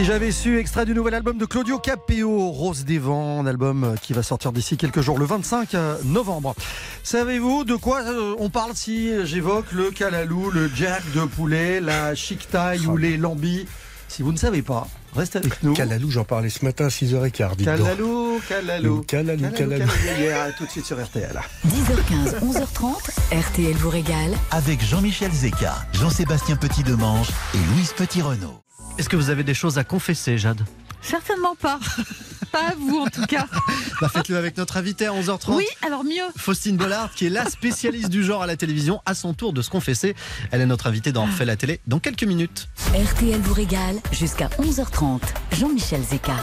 [0.00, 3.84] Si j'avais su, extrait du nouvel album de Claudio Capéo, Rose des Vents, un album
[3.84, 5.74] euh, qui va sortir d'ici quelques jours, le 25
[6.04, 6.54] novembre.
[7.02, 12.14] Savez-vous de quoi euh, on parle si j'évoque le calalou, le jack de poulet, la
[12.14, 13.66] chic taille ou les lambis
[14.08, 15.74] Si vous ne savez pas, restez avec nous.
[15.74, 17.56] Calalou, j'en parlais ce matin à 6h15.
[17.56, 17.76] dites donc.
[17.76, 19.02] Calalou, calalou.
[19.02, 19.84] Calalou, calalou.
[20.18, 21.38] Yeah, tout de suite sur RTL.
[21.68, 24.34] 10h15, 11h30, RTL vous régale.
[24.50, 28.62] Avec Jean-Michel Zeka, Jean-Sébastien Petit-Demange et Louise Petit-Renault.
[29.00, 30.60] Est-ce que vous avez des choses à confesser, Jade?
[31.00, 31.80] Certainement pas.
[32.52, 33.46] Pas à vous en tout cas.
[34.02, 35.54] bah Faites-le avec notre invité à 11h30.
[35.54, 36.26] Oui, alors mieux.
[36.36, 39.62] Faustine Bollard, qui est la spécialiste du genre à la télévision, à son tour de
[39.62, 40.14] se confesser.
[40.50, 42.68] Elle est notre invitée dans Refait la télé dans quelques minutes.
[42.88, 45.20] RTL vous régale jusqu'à 11h30.
[45.58, 46.36] Jean-Michel Zeka.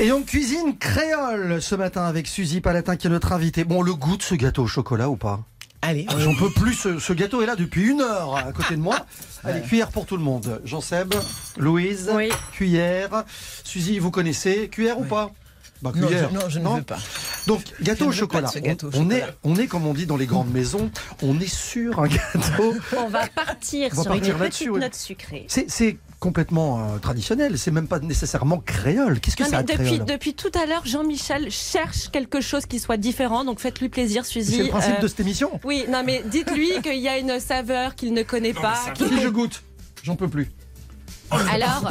[0.00, 3.62] Et on cuisine créole ce matin avec Suzy Palatin qui est notre invitée.
[3.62, 5.44] Bon, le goût de ce gâteau au chocolat ou pas?
[5.82, 6.06] Allez.
[6.18, 9.06] J'en peux plus, ce, ce gâteau est là depuis une heure à côté de moi.
[9.44, 10.60] Allez, cuillère pour tout le monde.
[10.64, 11.14] Jean-Seb,
[11.56, 12.10] Louise,
[12.52, 13.24] cuillère.
[13.64, 14.68] Suzy, vous connaissez.
[14.68, 15.30] Cuillère ou pas?
[15.82, 16.30] Bah, Non, cuillère.
[16.30, 16.98] je- non, je ne veux pas.
[17.46, 18.50] Donc, gâteau Je au chocolat.
[18.56, 19.34] gâteau on, on est, chocolat.
[19.44, 20.90] on est, comme on dit dans les grandes maisons,
[21.22, 22.74] on est sur un gâteau.
[22.96, 25.44] On va partir On va sur partir une petite note sucrée.
[25.48, 29.20] C'est c'est complètement euh, traditionnel, c'est même pas nécessairement créole.
[29.20, 33.44] Qu'est-ce que de depuis, depuis tout à l'heure, Jean-Michel cherche quelque chose qui soit différent,
[33.44, 34.56] donc faites-lui plaisir, Suzy.
[34.56, 35.60] C'est le principe Euh, de cette émission.
[35.64, 38.76] Oui, non, mais dites-lui qu'il y a une saveur qu'il ne connaît pas.
[38.96, 39.62] Si je goûte,
[40.02, 40.50] j'en peux plus.
[41.30, 41.90] Alors,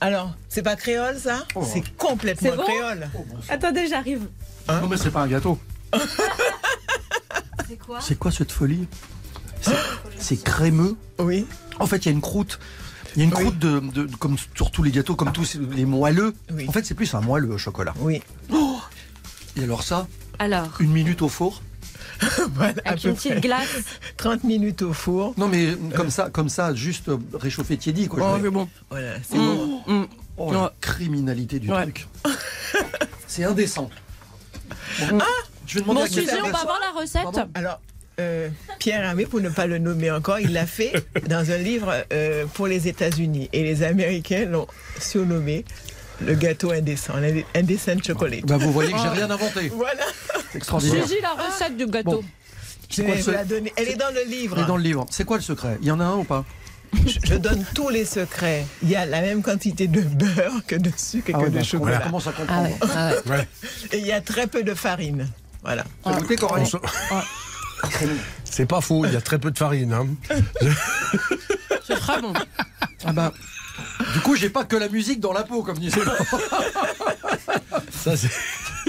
[0.00, 3.08] Alors, c'est pas créole ça C'est complètement C'est bon créole.
[3.48, 4.28] attendez, j'arrive.
[4.68, 5.58] non mais c'est pas un gâteau.
[7.68, 8.86] C'est quoi C'est quoi cette folie?
[9.60, 9.72] C'est-
[10.18, 10.96] C'est crémeux?
[11.18, 11.46] Oui.
[11.80, 12.58] En fait, il y a une croûte.
[13.16, 15.84] Il y a une croûte de, de- comme sur tous les gâteaux, comme tous les
[15.84, 16.34] moelleux.
[16.68, 17.94] En fait, c'est plus un moelleux au chocolat.
[18.00, 18.22] Oui.
[19.56, 20.06] Et alors ça,
[20.38, 21.62] Alors, une minute au four.
[22.54, 23.40] Voilà, avec une petite près.
[23.40, 23.68] glace.
[24.16, 25.34] 30 minutes au four.
[25.36, 28.34] Non mais comme ça, comme ça, juste réchauffé tiédi quoi.
[28.34, 28.68] Oh, mets- bon.
[28.90, 30.08] Voilà, c'est bon.
[30.36, 31.82] Oh, la criminalité du Ouais.
[31.82, 32.06] truc.
[33.26, 33.90] C'est indécent.
[35.10, 35.18] Bon,
[35.66, 37.26] je vais demander Bon, à Suzy, on va voir la recette.
[37.54, 37.80] Alors,
[38.20, 38.48] euh,
[38.78, 40.92] Pierre Hamé, pour ne pas le nommer encore, il l'a fait
[41.28, 43.48] dans un livre euh, pour les États-Unis.
[43.52, 44.66] Et les Américains l'ont
[45.00, 45.64] surnommé
[46.20, 47.14] le gâteau indécent,
[47.54, 48.44] l'indécent chocolate.
[48.44, 49.68] Bah, vous voyez que j'ai rien inventé.
[49.68, 50.02] Voilà.
[50.50, 51.06] C'est extraordinaire.
[51.06, 52.10] Suzy, la recette du gâteau.
[52.10, 52.24] Bon.
[52.90, 53.72] Je C'est quoi vais le vous la secret donner.
[53.76, 54.56] Elle est dans le livre.
[54.56, 55.06] Elle est dans le livre.
[55.10, 55.78] C'est quoi le secret?
[55.82, 56.44] Il y en a un ou pas?
[57.06, 58.64] Je, je donne tous les secrets.
[58.82, 61.50] Il y a la même quantité de beurre que de sucre et Ah que ouais,
[61.50, 62.00] de bah, chocolat.
[62.00, 62.70] on commence à comprendre.
[62.96, 63.46] Ah ouais.
[63.92, 65.28] Et il y a très peu de farine.
[65.62, 65.84] Voilà.
[66.02, 66.70] Goûté, Coralie
[68.44, 69.92] C'est pas faux, il y a très peu de farine.
[69.92, 70.06] hein.
[71.86, 72.32] C'est très bon.
[73.04, 73.32] Ah bah.
[74.12, 76.00] Du coup, j'ai pas que la musique dans la peau, comme disait.
[77.92, 78.30] Ça, c'est-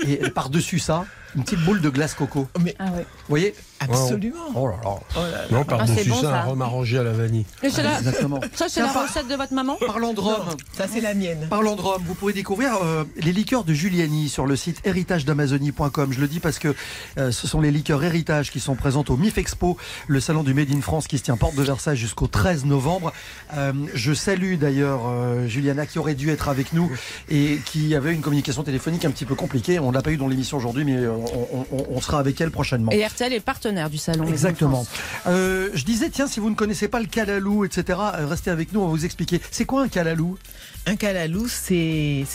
[0.07, 2.47] Et par-dessus ça, une petite boule de glace coco.
[2.55, 3.05] Vous Ah ouais.
[3.27, 4.35] voyez Absolument.
[4.55, 5.45] Oh là là.
[5.51, 6.41] Non, Ah, par-dessus c'est bon, ça, ça.
[6.41, 7.45] un rhum arrangé à la vanille.
[7.63, 8.39] Et c'est la- Exactement.
[8.53, 10.35] Ça, c'est la par- recette de votre maman Parlant de rhum,
[10.73, 11.47] Ça, c'est la mienne.
[11.49, 16.11] Parlant de rhum, vous pourrez découvrir euh, les liqueurs de Giuliani sur le site héritagedamazonie.com.
[16.11, 16.75] Je le dis parce que
[17.17, 19.77] euh, ce sont les liqueurs héritage qui sont présentes au MIF Expo,
[20.07, 23.13] le salon du Made in France qui se tient porte de Versailles jusqu'au 13 novembre.
[23.55, 26.91] Euh, je salue d'ailleurs euh, Juliana qui aurait dû être avec nous
[27.29, 29.79] et qui avait une communication téléphonique un petit peu compliquée.
[29.79, 32.51] On l'a pas eu dans l'émission aujourd'hui, mais euh, on, on- on sera avec elle
[32.51, 32.91] prochainement.
[32.91, 34.25] Et RTL est partenaire du salon.
[34.27, 34.85] Exactement.
[35.27, 38.73] Euh, je disais, tiens, si vous ne connaissez pas le calalou, etc., euh, restez avec
[38.73, 39.41] nous, on va vous expliquer.
[39.51, 40.37] C'est quoi un calalou
[40.85, 42.25] Un calalou, c'est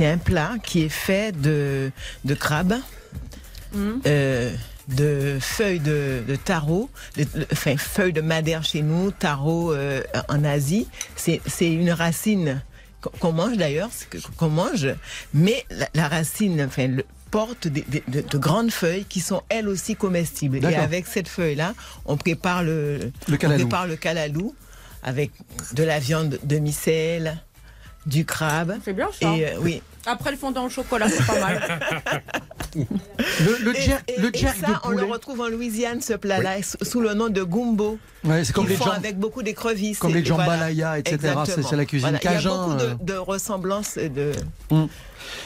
[0.00, 1.90] un plat qui est fait de,
[2.24, 2.74] de crabe,
[4.06, 4.52] euh,
[4.88, 10.02] de feuilles de, de taro, de- de- enfin feuilles de madère chez nous, taro euh,
[10.28, 10.88] en Asie.
[11.14, 12.62] C'est c'est une racine
[13.20, 14.88] qu'on- mange d'ailleurs, c'est que- qu'on mange,
[15.32, 19.42] mais la, la racine, enfin le- porte des- des- de, de grandes feuilles qui sont
[19.48, 20.64] elles aussi comestibles.
[20.64, 21.74] Et avec cette feuille-là,
[22.04, 23.60] on prépare le, Le on calalou.
[23.68, 24.54] prépare le calalou
[25.02, 25.30] avec
[25.74, 27.40] de la viande de micelle,
[28.06, 28.76] du crabe.
[28.84, 29.32] C'est bien ça.
[29.34, 29.82] Et euh, oui.
[30.06, 31.80] Après le fondant au chocolat, c'est pas mal.
[32.74, 36.00] Le, le Et- jerk, et- le et jerk ça, de on le retrouve en Louisiane,
[36.00, 37.98] ce plat-là, sous- sous le nom de gumbo.
[38.24, 39.98] Ouais, c'est comme les font jam- avec beaucoup d'écrevisses.
[39.98, 40.44] comme les voilà.
[40.44, 41.18] jambalaya, etc.
[41.46, 42.18] C'est- la cuisine Voilà.
[42.22, 42.94] Il y cajun, a beaucoup euh.
[43.00, 43.96] de, de ressemblances.
[43.96, 44.32] et De...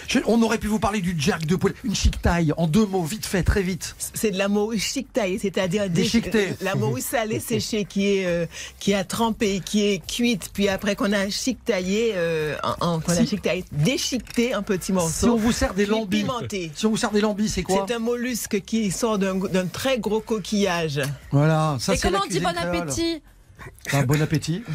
[0.09, 1.75] Je- on aurait pu vous parler du jerk de poulet.
[1.85, 3.95] Une chic taille, en deux mots, vite fait, très vite.
[4.15, 6.55] C'est de la morue chiquetaille, c'est-à-dire des- Déchiquetée.
[6.61, 8.47] la morue salée séchée qui est euh,
[8.79, 13.27] qui a trempé, qui est cuite, puis après qu'on a chiquetaillé, euh, qu'on a Si-
[13.27, 15.27] chiquetaillé, déchiqueté en petits morceaux.
[15.27, 16.71] Si on vous sert des lambis, pimenté.
[16.75, 19.99] si on vous sert des lambis, c'est quoi C'est un mollusque qui sort d'un très
[19.99, 21.01] gros coquillage.
[21.33, 23.23] Voilà, ça Et comment on dit bon appétit
[23.93, 24.63] Ah, bon appétit.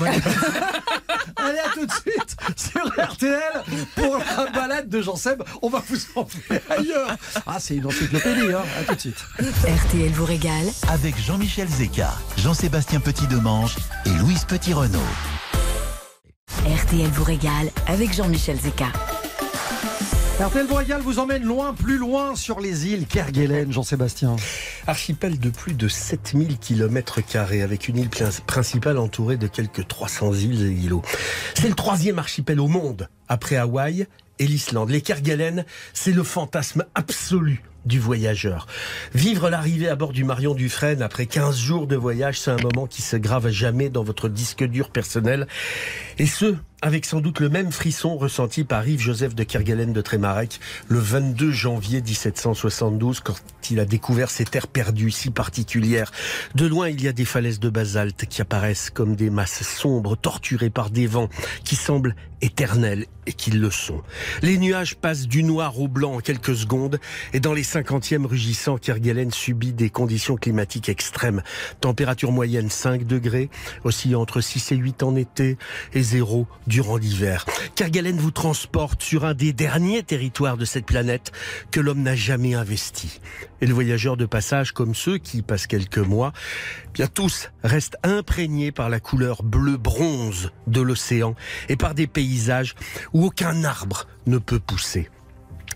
[1.35, 3.63] Allez, à tout de suite sur RTL
[3.95, 5.43] pour la balade de Jean Seb.
[5.61, 7.15] On va vous emmener ailleurs.
[7.45, 8.63] Ah, c'est une encyclopédie, hein.
[8.79, 9.23] À tout de suite.
[9.39, 14.99] RTL vous régale Avec Jean-Michel Zeka, Jean-Sébastien Petit-Demange et Louise Petit-Renault.
[16.65, 18.87] RTL vous régale avec Jean-Michel Zeka.
[20.39, 24.37] RTL Royal vous emmène loin, plus loin sur les îles Kerguelen, Jean-Sébastien.
[24.87, 27.19] Archipel de plus de 7000 km
[27.59, 31.01] avec une île prin- principale entourée de quelques 300 îles et îlots.
[31.55, 34.07] C'est le troisième archipel au monde, après Hawaï
[34.39, 34.89] et l'Islande.
[34.89, 38.65] Les Kerguelen, c'est le fantasme absolu du voyageur.
[39.13, 42.87] Vivre l'arrivée à bord du Marion Dufresne après 15 jours de voyage, c'est un moment
[42.87, 45.47] qui se grave jamais dans votre disque dur personnel.
[46.17, 50.59] Et ce, avec sans doute le même frisson ressenti par Yves-Joseph de Kerguelen de Trémarec
[50.87, 53.35] le 22 janvier 1772 quand
[53.69, 56.11] il a découvert ces terres perdues si particulières.
[56.55, 60.15] De loin, il y a des falaises de basalte qui apparaissent comme des masses sombres
[60.15, 61.29] torturées par des vents
[61.63, 64.01] qui semblent éternels et qui le sont.
[64.41, 66.99] Les nuages passent du noir au blanc en quelques secondes
[67.33, 71.43] et dans les 50e rugissants, Kerguelen subit des conditions climatiques extrêmes.
[71.81, 73.49] Température moyenne 5 degrés,
[73.83, 75.57] oscillant entre 6 et 8 en été
[75.93, 77.45] et 0 durant l'hiver.
[77.75, 81.33] Kerguelen vous transporte sur un des derniers territoires de cette planète
[81.71, 83.19] que l'homme n'a jamais investi.
[83.59, 86.31] Et le voyageur de passage, comme ceux qui passent quelques mois,
[86.93, 91.35] bien tous restent imprégnés par la couleur bleu bronze de l'océan
[91.67, 92.75] et par des paysages
[93.13, 95.09] où aucun arbre ne peut pousser.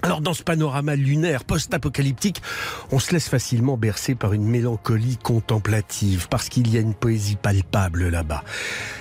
[0.04, 2.42] Alors dans ce panorama lunaire post-apocalyptique,
[2.92, 7.38] on se laisse facilement bercer par une mélancolie contemplative, parce qu'il y a une poésie
[7.38, 8.44] palpable là-bas.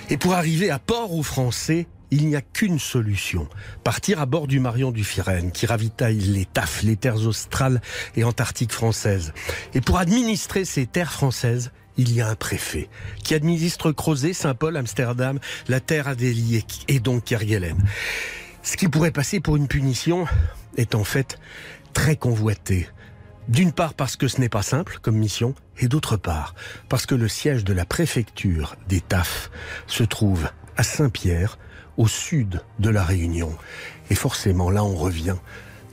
[0.09, 3.49] Et pour arriver à Port aux Français, il n'y a qu'une solution.
[3.83, 7.81] Partir à bord du Marion du Firène, qui ravitaille les TAF, les terres australes
[8.15, 9.33] et antarctiques françaises.
[9.73, 12.87] Et pour administrer ces terres françaises, il y a un préfet
[13.25, 15.37] qui administre Crozet, Saint-Paul, Amsterdam,
[15.67, 17.77] la terre Adélie et donc Kerguelen.
[18.63, 20.25] Ce qui pourrait passer pour une punition
[20.77, 21.37] est en fait
[21.91, 22.87] très convoité.
[23.49, 26.55] D'une part parce que ce n'est pas simple comme mission, et d'autre part
[26.87, 29.51] parce que le siège de la préfecture des TAF
[29.85, 31.59] se trouve à Saint-Pierre,
[31.97, 33.53] au sud de la Réunion.
[34.09, 35.35] Et forcément, là, on revient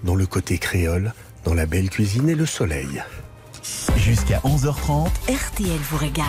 [0.04, 1.12] dans le côté créole,
[1.44, 3.02] dans la belle cuisine et le soleil.
[3.96, 6.24] Jusqu'à 11h30, RTL vous régale.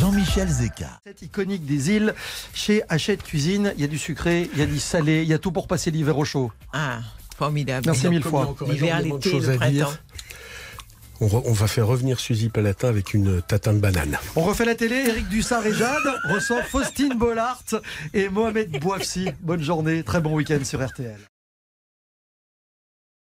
[0.00, 1.00] Jean-Michel Zeka.
[1.04, 2.14] Cette iconique des îles,
[2.54, 5.34] chez Hachette Cuisine, il y a du sucré, il y a du salé, il y
[5.34, 6.52] a tout pour passer l'hiver au chaud.
[6.72, 6.98] Ah,
[7.38, 7.84] formidable.
[7.86, 8.54] Merci mille fois.
[8.68, 10.00] L'hiver, l'été, le à dire, printemps.
[11.20, 14.18] On, re- on va faire revenir Suzy Palatin avec une tatin de banane.
[14.36, 17.62] On refait la télé, Eric Dussard et Jade reçoivent Faustine Bollard
[18.12, 19.30] et Mohamed Bouafsi.
[19.40, 21.16] Bonne journée, très bon week-end sur RTL.